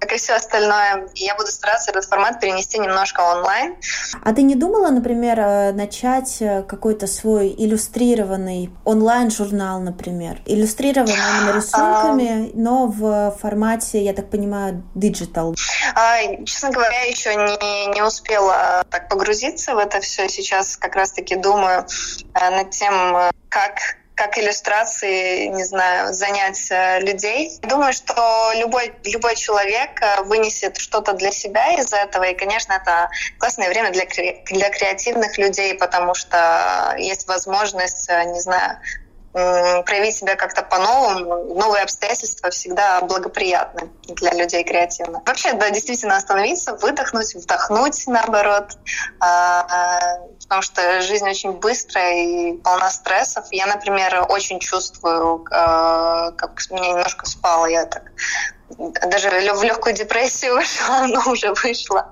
как 0.00 0.12
и 0.12 0.16
все 0.16 0.34
остальное. 0.34 1.08
И 1.14 1.24
я 1.24 1.36
буду 1.36 1.48
стараться 1.48 1.90
этот 1.90 2.04
формат 2.06 2.40
перенести 2.40 2.78
немножко 2.78 3.20
онлайн. 3.20 3.76
А 4.24 4.32
ты 4.32 4.42
не 4.42 4.54
думала, 4.54 4.88
например, 4.90 5.38
э, 5.38 5.72
начать 5.72 6.40
э, 6.40 6.62
какой-то 6.62 7.06
свой 7.06 7.54
иллюстрированный 7.56 8.70
онлайн-журнал, 8.84 9.80
например? 9.80 10.40
Иллюстрированный 10.46 11.14
именно 11.14 11.56
рисунками, 11.56 12.50
но 12.54 12.86
в 12.86 13.36
формате, 13.40 14.02
я 14.02 14.14
так 14.14 14.30
понимаю, 14.30 14.82
digital. 14.94 15.54
А, 15.94 16.18
честно 16.44 16.70
говоря, 16.70 17.02
еще 17.02 17.34
не, 17.34 17.86
не 17.94 18.02
успела 18.02 18.84
так 18.90 19.08
погрузиться 19.08 19.74
в 19.74 19.78
это 19.78 20.00
все. 20.00 20.28
Сейчас 20.28 20.76
как 20.76 20.96
раз-таки 20.96 21.36
думаю 21.36 21.86
э, 22.34 22.50
над 22.50 22.70
тем, 22.70 22.92
как 23.50 23.99
как 24.20 24.36
иллюстрации, 24.36 25.46
не 25.46 25.64
знаю, 25.64 26.12
занять 26.12 26.70
э, 26.70 27.00
людей. 27.00 27.58
Думаю, 27.62 27.94
что 27.94 28.52
любой, 28.54 28.92
любой 29.04 29.34
человек 29.34 29.90
э, 30.02 30.24
вынесет 30.24 30.76
что-то 30.76 31.14
для 31.14 31.30
себя 31.30 31.72
из 31.80 31.90
этого. 31.94 32.24
И, 32.24 32.34
конечно, 32.34 32.74
это 32.74 33.08
классное 33.38 33.70
время 33.70 33.90
для, 33.92 34.04
для 34.04 34.68
креативных 34.68 35.38
людей, 35.38 35.74
потому 35.74 36.12
что 36.14 36.94
есть 36.98 37.26
возможность, 37.28 38.10
э, 38.10 38.24
не 38.24 38.40
знаю, 38.40 38.78
проявить 39.32 40.16
себя 40.16 40.34
как-то 40.36 40.62
по-новому. 40.62 41.54
Новые 41.54 41.84
обстоятельства 41.84 42.50
всегда 42.50 43.00
благоприятны 43.02 43.90
для 44.04 44.32
людей 44.32 44.64
креативных. 44.64 45.22
Вообще, 45.26 45.52
да, 45.52 45.70
действительно 45.70 46.16
остановиться, 46.16 46.74
выдохнуть, 46.74 47.34
вдохнуть, 47.34 48.02
наоборот, 48.06 48.78
а, 49.20 49.66
потому 50.42 50.62
что 50.62 51.00
жизнь 51.02 51.28
очень 51.28 51.52
быстрая 51.52 52.14
и 52.14 52.52
полна 52.58 52.90
стрессов. 52.90 53.46
Я, 53.52 53.66
например, 53.66 54.26
очень 54.28 54.58
чувствую, 54.58 55.44
а, 55.52 56.32
как 56.32 56.58
меня 56.70 56.88
немножко 56.88 57.26
спало, 57.26 57.66
я 57.66 57.86
так 57.86 58.02
даже 58.78 59.30
в 59.30 59.62
легкую 59.62 59.94
депрессию 59.94 60.54
вышла, 60.56 61.06
но 61.06 61.30
уже 61.30 61.52
вышла. 61.62 62.10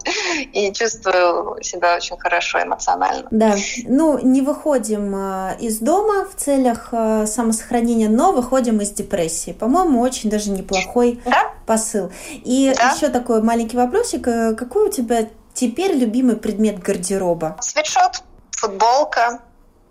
И 0.53 0.73
чувствую 0.73 1.62
себя 1.62 1.97
очень 1.97 2.18
хорошо 2.18 2.62
эмоционально. 2.62 3.29
Да. 3.31 3.57
Ну, 3.85 4.18
не 4.18 4.42
выходим 4.42 5.14
э, 5.14 5.57
из 5.61 5.79
дома 5.79 6.25
в 6.25 6.35
целях 6.35 6.88
э, 6.92 7.27
самосохранения, 7.27 8.09
но 8.09 8.33
выходим 8.33 8.81
из 8.81 8.90
депрессии. 8.90 9.53
По-моему, 9.53 10.01
очень 10.01 10.31
даже 10.31 10.51
неплохой 10.51 11.21
да? 11.25 11.53
посыл. 11.66 12.11
И 12.31 12.75
да? 12.77 12.92
еще 12.92 13.09
такой 13.09 13.42
маленький 13.42 13.77
вопросик. 13.77 14.27
Э, 14.29 14.55
какой 14.55 14.88
у 14.88 14.90
тебя 14.90 15.29
теперь 15.55 15.92
любимый 15.92 16.37
предмет 16.37 16.81
гардероба? 16.81 17.57
Свитшот, 17.61 18.23
футболка 18.53 19.40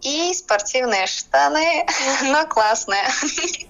и 0.02 0.34
спортивные 0.34 1.08
штаны, 1.08 1.86
но 2.24 2.46
классные. 2.48 3.04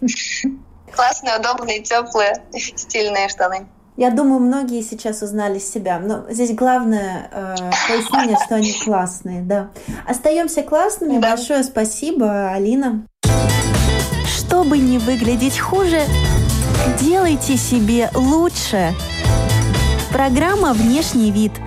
Классные, 0.95 1.37
удобные, 1.37 1.81
теплые, 1.81 2.43
стильные 2.53 3.29
штаны. 3.29 3.67
Я 3.97 4.11
думаю, 4.11 4.39
многие 4.39 4.81
сейчас 4.83 5.23
узнали 5.23 5.57
себя. 5.57 5.97
Но 5.97 6.25
здесь 6.29 6.53
главное 6.53 7.29
э, 7.31 7.55
пояснение, 7.87 8.37
что 8.45 8.55
они 8.55 8.73
классные, 8.73 9.41
да. 9.41 9.69
Остаемся 10.07 10.61
классными. 10.61 11.17
Да. 11.17 11.31
Большое 11.31 11.63
спасибо, 11.63 12.51
Алина. 12.51 13.07
Чтобы 14.27 14.77
не 14.77 14.99
выглядеть 14.99 15.57
хуже, 15.57 16.01
делайте 16.99 17.57
себе 17.57 18.11
лучше. 18.13 18.93
Программа 20.11 20.73
«Внешний 20.73 21.31
вид»– 21.31 21.51